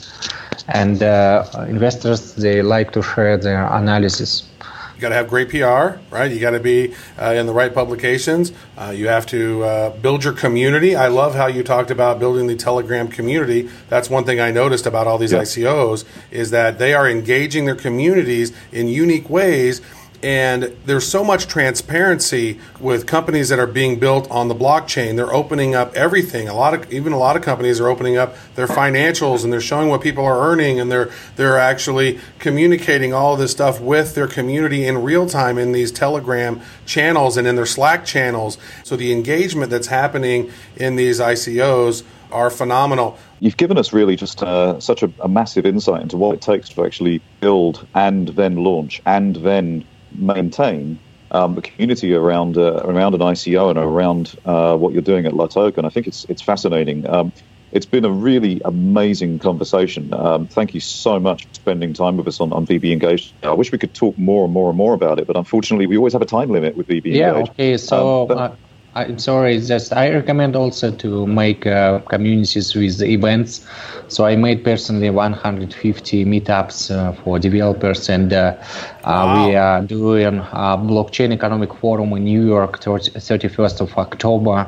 and 0.67 1.01
uh, 1.04 1.45
investors 1.67 2.36
they 2.36 2.62
like 2.62 2.91
to 2.93 3.01
share 3.01 3.38
their 3.38 3.65
analysis. 3.73 4.49
You 4.95 5.01
got 5.01 5.10
to 5.10 5.15
have 5.15 5.28
great 5.28 5.49
PR, 5.49 5.99
right? 6.10 6.32
You 6.32 6.39
got 6.39 6.51
to 6.51 6.60
be 6.62 6.93
uh, 7.21 7.34
in 7.34 7.47
the 7.47 7.54
right 7.54 7.73
publications. 7.73 8.54
Uh, 8.78 8.93
you 8.95 9.10
have 9.10 9.25
to 9.25 9.63
uh, 9.63 9.89
build 9.89 10.23
your 10.23 10.32
community. 10.32 10.95
I 10.95 11.10
love 11.10 11.36
how 11.36 11.47
you 11.47 11.63
talked 11.63 11.91
about 11.91 12.17
building 12.17 12.47
the 12.47 12.56
Telegram 12.56 13.10
community. 13.10 13.69
That's 13.89 14.10
one 14.10 14.23
thing 14.23 14.39
I 14.39 14.51
noticed 14.51 14.86
about 14.86 15.06
all 15.06 15.17
these 15.17 15.34
yeah. 15.34 15.41
ICOs 15.41 16.06
is 16.32 16.51
that 16.51 16.80
they 16.80 16.93
are 16.93 17.10
engaging 17.10 17.65
their 17.65 17.75
communities 17.75 18.54
in 18.71 18.88
unique 18.88 19.30
ways 19.30 19.82
and 20.23 20.75
there's 20.86 21.08
so 21.08 21.23
much 21.23 21.47
transparency 21.47 22.60
with 22.80 23.06
companies 23.06 23.49
that 23.49 23.60
are 23.60 23.67
being 23.67 23.99
built 23.99 24.30
on 24.32 24.47
the 24.47 24.56
blockchain. 24.56 25.15
They're 25.15 25.34
opening 25.34 25.75
up 25.75 25.95
everything. 25.95 26.47
A 26.47 26.54
lot 26.54 26.73
of 26.73 26.91
even 26.91 27.13
a 27.13 27.17
lot 27.17 27.36
of 27.36 27.41
companies 27.41 27.80
are 27.80 27.88
opening 27.88 28.17
up 28.17 28.36
their 28.56 28.67
financials 28.67 29.43
and 29.43 29.51
they're 29.51 29.62
showing 29.62 29.89
what 29.89 30.01
people 30.01 30.25
are 30.25 30.39
earning 30.49 30.80
and 30.80 30.91
they're 30.91 31.12
they're 31.36 31.58
actually 31.58 32.19
communicating 32.39 33.13
all 33.13 33.34
of 33.34 33.39
this 33.39 33.51
stuff 33.51 33.80
with 33.80 34.15
their 34.15 34.28
community 34.28 34.86
in 34.86 35.01
real 35.01 35.28
time 35.28 35.58
in 35.58 35.71
these 35.71 35.91
Telegram 35.91 36.62
channels 36.86 37.38
and 37.38 37.47
in 37.47 37.56
their 37.56 37.65
Slack 37.65 38.06
channels. 38.06 38.58
So 38.84 38.95
the 38.95 39.12
engagement 39.12 39.71
that's 39.71 39.88
happening 39.88 40.51
in 40.75 40.95
these 40.95 41.19
ICOs 41.19 42.04
are 42.32 42.49
phenomenal. 42.49 43.17
You've 43.39 43.58
given 43.58 43.78
us 43.78 43.93
really 43.93 44.15
just 44.15 44.43
uh, 44.43 44.80
such 44.80 45.04
a, 45.04 45.12
a 45.19 45.28
massive 45.28 45.65
insight 45.65 46.01
into 46.01 46.17
what 46.17 46.36
it 46.36 46.41
takes 46.41 46.69
to 46.69 46.86
actually 46.86 47.21
build 47.39 47.88
and 47.93 48.30
then 48.30 48.58
launch 48.58 49.01
and 49.06 49.36
then 49.38 49.86
maintain 50.19 50.99
um, 51.32 51.56
the 51.56 51.62
community 51.62 52.13
around 52.13 52.58
uh, 52.58 52.82
around 52.84 53.13
an 53.13 53.21
ICO 53.21 53.69
and 53.69 53.80
around 53.80 54.38
uh, 54.45 54.75
what 54.78 54.93
you're 54.93 55.01
doing 55.01 55.25
at 55.25 55.34
La 55.34 55.47
And 55.56 55.86
I 55.86 55.89
think 55.89 56.08
it's 56.08 56.25
it's 56.30 56.41
fascinating. 56.41 57.08
Um, 57.10 57.32
it's 57.71 57.86
been 57.86 58.06
a 58.06 58.12
really 58.12 58.62
amazing 58.63 59.39
conversation. 59.39 60.13
Um, 60.13 60.47
thank 60.47 60.73
you 60.73 60.80
so 60.80 61.19
much 61.19 61.45
for 61.45 61.54
spending 61.56 61.93
time 61.93 62.15
with 62.15 62.28
us 62.28 62.39
on, 62.39 62.54
on 62.54 62.65
VB 62.65 62.93
Engage. 62.93 63.34
I 63.43 63.51
wish 63.51 63.71
we 63.71 63.78
could 63.78 63.93
talk 63.93 64.17
more 64.17 64.45
and 64.45 64.54
more 64.54 64.69
and 64.69 64.78
more 64.78 64.93
about 64.93 65.19
it, 65.19 65.28
but 65.28 65.36
unfortunately, 65.36 65.86
we 65.86 65.97
always 65.97 66.13
have 66.13 66.21
a 66.21 66.28
time 66.28 66.49
limit 66.49 66.78
with 66.78 66.88
VB 66.88 67.08
yeah, 67.08 67.32
Engage. 67.32 67.47
Yeah, 67.47 67.51
okay. 67.51 67.78
So 67.78 68.21
um, 68.21 68.28
but, 68.30 68.58
I'm 68.97 69.19
sorry, 69.19 69.60
just 69.60 69.91
I 69.91 70.10
recommend 70.10 70.55
also 70.55 70.89
to 70.89 71.27
make 71.27 71.67
uh, 71.67 71.99
communities 71.99 72.73
with 72.75 73.01
events. 73.01 73.67
So 74.08 74.23
I 74.23 74.38
made 74.38 74.63
personally 74.63 75.10
150 75.10 76.23
meetups 76.23 76.95
uh, 76.95 77.12
for 77.12 77.38
developers, 77.38 78.08
and 78.08 78.31
uh, 78.31 78.55
uh 79.03 79.03
wow. 79.03 79.47
we 79.47 79.55
are 79.58 79.81
doing 79.81 80.39
a 80.39 80.77
blockchain 80.77 81.34
economic 81.34 81.73
forum 81.73 82.13
in 82.13 82.23
New 82.23 82.47
York, 82.47 82.79
towards 82.79 83.10
31st 83.10 83.81
of 83.81 83.97
October 83.97 84.65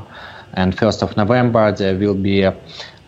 and 0.56 0.76
1st 0.76 1.04
of 1.04 1.16
November. 1.16 1.72
There 1.72 1.96
will 1.96 2.16
be 2.16 2.44
uh, 2.44 2.52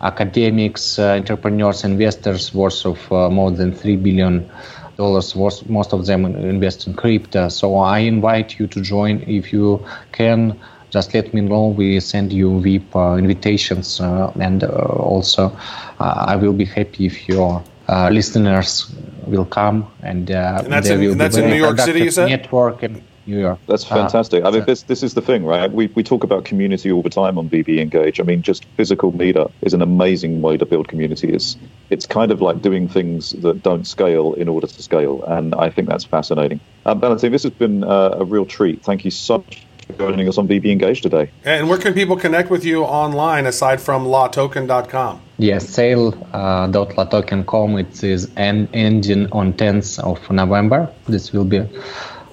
academics, 0.00 0.98
uh, 0.98 1.16
entrepreneurs, 1.18 1.84
investors 1.84 2.54
worth 2.54 2.86
of 2.86 3.10
more 3.30 3.50
than 3.50 3.74
three 3.74 3.96
billion 3.96 4.48
dollars. 4.96 5.36
worth. 5.36 5.68
Most 5.68 5.92
of 5.92 6.06
them 6.06 6.24
invest 6.24 6.86
in 6.86 6.94
crypto. 6.94 7.50
So 7.50 7.76
I 7.76 7.98
invite 7.98 8.58
you 8.58 8.66
to 8.68 8.80
join 8.80 9.22
if 9.26 9.52
you 9.52 9.84
can 10.12 10.58
just 10.90 11.14
let 11.14 11.32
me 11.32 11.40
know. 11.40 11.68
We 11.68 12.00
send 12.00 12.32
you 12.32 12.60
VIP 12.60 12.94
uh, 12.96 13.16
invitations, 13.16 14.00
uh, 14.00 14.32
and 14.40 14.64
uh, 14.64 14.68
also 14.68 15.56
I 15.98 16.36
will 16.36 16.52
be 16.52 16.64
happy 16.64 17.06
if 17.06 17.28
your 17.28 17.62
listeners 18.10 18.92
will 19.26 19.44
come 19.44 19.90
and, 20.02 20.30
and 20.30 20.72
that's 20.72 20.88
in, 20.88 21.02
and 21.02 21.20
that's 21.20 21.36
in 21.36 21.50
New 21.50 21.56
York 21.56 21.78
City. 21.78 22.00
You 22.00 22.10
said 22.10 22.28
network 22.28 22.82
and 22.82 23.02
New 23.30 23.40
York. 23.40 23.58
That's 23.66 23.84
fantastic. 23.84 24.44
Uh, 24.44 24.48
I 24.48 24.50
mean, 24.50 24.64
this 24.64 24.82
this 24.82 25.02
is 25.02 25.14
the 25.14 25.20
thing, 25.20 25.44
right? 25.44 25.70
We 25.70 25.86
we 25.94 26.02
talk 26.02 26.24
about 26.24 26.44
community 26.44 26.90
all 26.90 27.02
the 27.02 27.10
time 27.10 27.38
on 27.38 27.48
VB 27.48 27.78
Engage. 27.78 28.20
I 28.20 28.24
mean, 28.24 28.42
just 28.42 28.64
physical 28.76 29.12
meetup 29.12 29.52
is 29.62 29.74
an 29.74 29.82
amazing 29.82 30.42
way 30.42 30.56
to 30.56 30.66
build 30.66 30.88
community. 30.88 31.32
It's 31.32 31.56
it's 31.90 32.06
kind 32.06 32.32
of 32.32 32.40
like 32.40 32.62
doing 32.62 32.88
things 32.88 33.32
that 33.42 33.62
don't 33.62 33.86
scale 33.86 34.34
in 34.34 34.48
order 34.48 34.66
to 34.66 34.82
scale, 34.82 35.22
and 35.24 35.54
I 35.54 35.70
think 35.70 35.88
that's 35.88 36.04
fascinating. 36.04 36.60
Um, 36.86 37.00
Valentine, 37.00 37.32
this 37.32 37.44
has 37.44 37.52
been 37.52 37.84
uh, 37.84 38.16
a 38.18 38.24
real 38.24 38.46
treat. 38.46 38.82
Thank 38.82 39.04
you 39.04 39.10
so 39.10 39.38
much 39.38 39.56
for 39.56 39.69
joining 39.98 40.28
us 40.28 40.38
on 40.38 40.48
VB 40.48 40.72
Engage 40.72 41.02
today. 41.02 41.30
And 41.44 41.68
where 41.68 41.78
can 41.78 41.94
people 41.94 42.16
connect 42.16 42.50
with 42.50 42.64
you 42.64 42.82
online 42.84 43.46
aside 43.46 43.80
from 43.80 44.04
latoken.com? 44.04 45.20
Yes, 45.38 45.68
sale.latoken.com. 45.68 47.74
Uh, 47.74 47.78
it 47.78 48.04
is 48.04 48.30
an 48.36 48.68
ending 48.74 49.30
on 49.32 49.52
10th 49.54 49.98
of 50.00 50.30
November. 50.30 50.92
This 51.08 51.32
will 51.32 51.44
be 51.44 51.62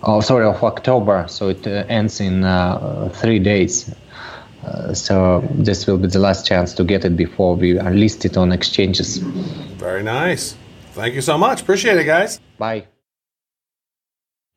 oh 0.04 0.22
sorry 0.22 0.46
of 0.46 0.64
October, 0.64 1.26
so 1.28 1.50
it 1.50 1.66
uh, 1.66 1.86
ends 1.90 2.20
in 2.20 2.44
uh, 2.44 3.10
three 3.14 3.40
days. 3.40 3.94
Uh, 4.64 4.94
so 4.94 5.48
this 5.52 5.88
will 5.88 5.98
be 5.98 6.08
the 6.08 6.20
last 6.20 6.46
chance 6.46 6.74
to 6.74 6.84
get 6.84 7.06
it 7.06 7.16
before 7.16 7.56
we 7.56 7.80
list 7.80 8.26
it 8.26 8.36
on 8.36 8.52
exchanges. 8.52 9.18
Very 9.18 10.04
nice. 10.04 10.58
Thank 10.92 11.14
you 11.14 11.22
so 11.22 11.38
much. 11.38 11.62
Appreciate 11.62 11.98
it, 11.98 12.06
guys. 12.06 12.42
Bye. 12.58 12.88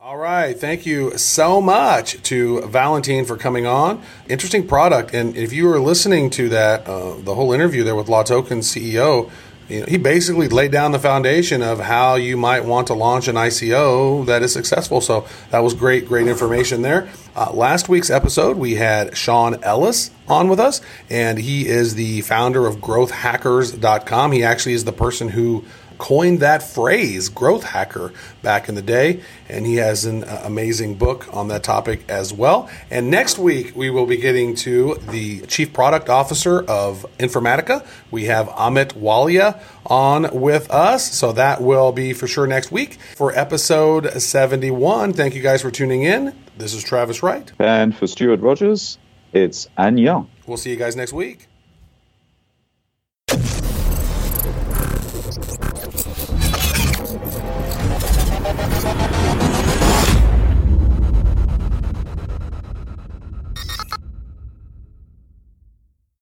All 0.02 0.16
right. 0.16 0.58
Thank 0.58 0.86
you 0.86 1.18
so 1.18 1.60
much 1.60 2.22
to 2.22 2.62
Valentine 2.62 3.26
for 3.26 3.36
coming 3.36 3.66
on. 3.66 4.02
Interesting 4.30 4.66
product. 4.66 5.12
And 5.12 5.36
if 5.36 5.52
you 5.52 5.66
were 5.66 5.78
listening 5.78 6.30
to 6.30 6.48
that, 6.48 6.88
uh, 6.88 7.16
the 7.18 7.34
whole 7.34 7.52
interview 7.52 7.84
there 7.84 7.94
with 7.94 8.06
LAToken 8.06 8.60
CEO, 8.62 9.30
you 9.68 9.80
know, 9.80 9.86
he 9.86 9.98
basically 9.98 10.48
laid 10.48 10.72
down 10.72 10.92
the 10.92 10.98
foundation 10.98 11.60
of 11.60 11.80
how 11.80 12.14
you 12.14 12.38
might 12.38 12.64
want 12.64 12.86
to 12.86 12.94
launch 12.94 13.28
an 13.28 13.36
ICO 13.36 14.24
that 14.24 14.42
is 14.42 14.54
successful. 14.54 15.02
So 15.02 15.26
that 15.50 15.58
was 15.58 15.74
great, 15.74 16.08
great 16.08 16.28
information 16.28 16.80
there. 16.80 17.10
Uh, 17.36 17.52
last 17.52 17.90
week's 17.90 18.08
episode, 18.08 18.56
we 18.56 18.76
had 18.76 19.14
Sean 19.14 19.62
Ellis 19.62 20.12
on 20.26 20.48
with 20.48 20.60
us, 20.60 20.80
and 21.10 21.38
he 21.38 21.68
is 21.68 21.94
the 21.94 22.22
founder 22.22 22.66
of 22.66 22.76
growthhackers.com. 22.76 24.32
He 24.32 24.44
actually 24.44 24.72
is 24.72 24.84
the 24.84 24.92
person 24.92 25.28
who 25.28 25.66
coined 26.00 26.40
that 26.40 26.62
phrase, 26.62 27.28
growth 27.28 27.62
hacker, 27.62 28.12
back 28.42 28.68
in 28.68 28.74
the 28.74 28.82
day. 28.82 29.22
And 29.48 29.66
he 29.66 29.76
has 29.76 30.04
an 30.04 30.24
uh, 30.24 30.42
amazing 30.44 30.94
book 30.94 31.28
on 31.32 31.48
that 31.48 31.62
topic 31.62 32.02
as 32.08 32.32
well. 32.32 32.68
And 32.90 33.10
next 33.10 33.38
week, 33.38 33.76
we 33.76 33.90
will 33.90 34.06
be 34.06 34.16
getting 34.16 34.54
to 34.56 34.96
the 35.10 35.42
Chief 35.42 35.72
Product 35.72 36.08
Officer 36.08 36.62
of 36.62 37.06
Informatica. 37.18 37.86
We 38.10 38.24
have 38.24 38.48
Amit 38.48 38.94
Walia 38.94 39.60
on 39.86 40.28
with 40.32 40.70
us. 40.70 41.12
So 41.14 41.32
that 41.32 41.60
will 41.60 41.92
be 41.92 42.12
for 42.14 42.26
sure 42.26 42.46
next 42.46 42.72
week 42.72 42.98
for 43.14 43.36
episode 43.38 44.10
71. 44.20 45.12
Thank 45.12 45.34
you 45.34 45.42
guys 45.42 45.62
for 45.62 45.70
tuning 45.70 46.02
in. 46.02 46.34
This 46.56 46.74
is 46.74 46.82
Travis 46.82 47.22
Wright. 47.22 47.52
And 47.58 47.94
for 47.94 48.06
Stewart 48.06 48.40
Rogers, 48.40 48.98
it's 49.32 49.68
Young. 49.78 50.28
We'll 50.46 50.56
see 50.56 50.70
you 50.70 50.76
guys 50.76 50.96
next 50.96 51.12
week. 51.12 51.49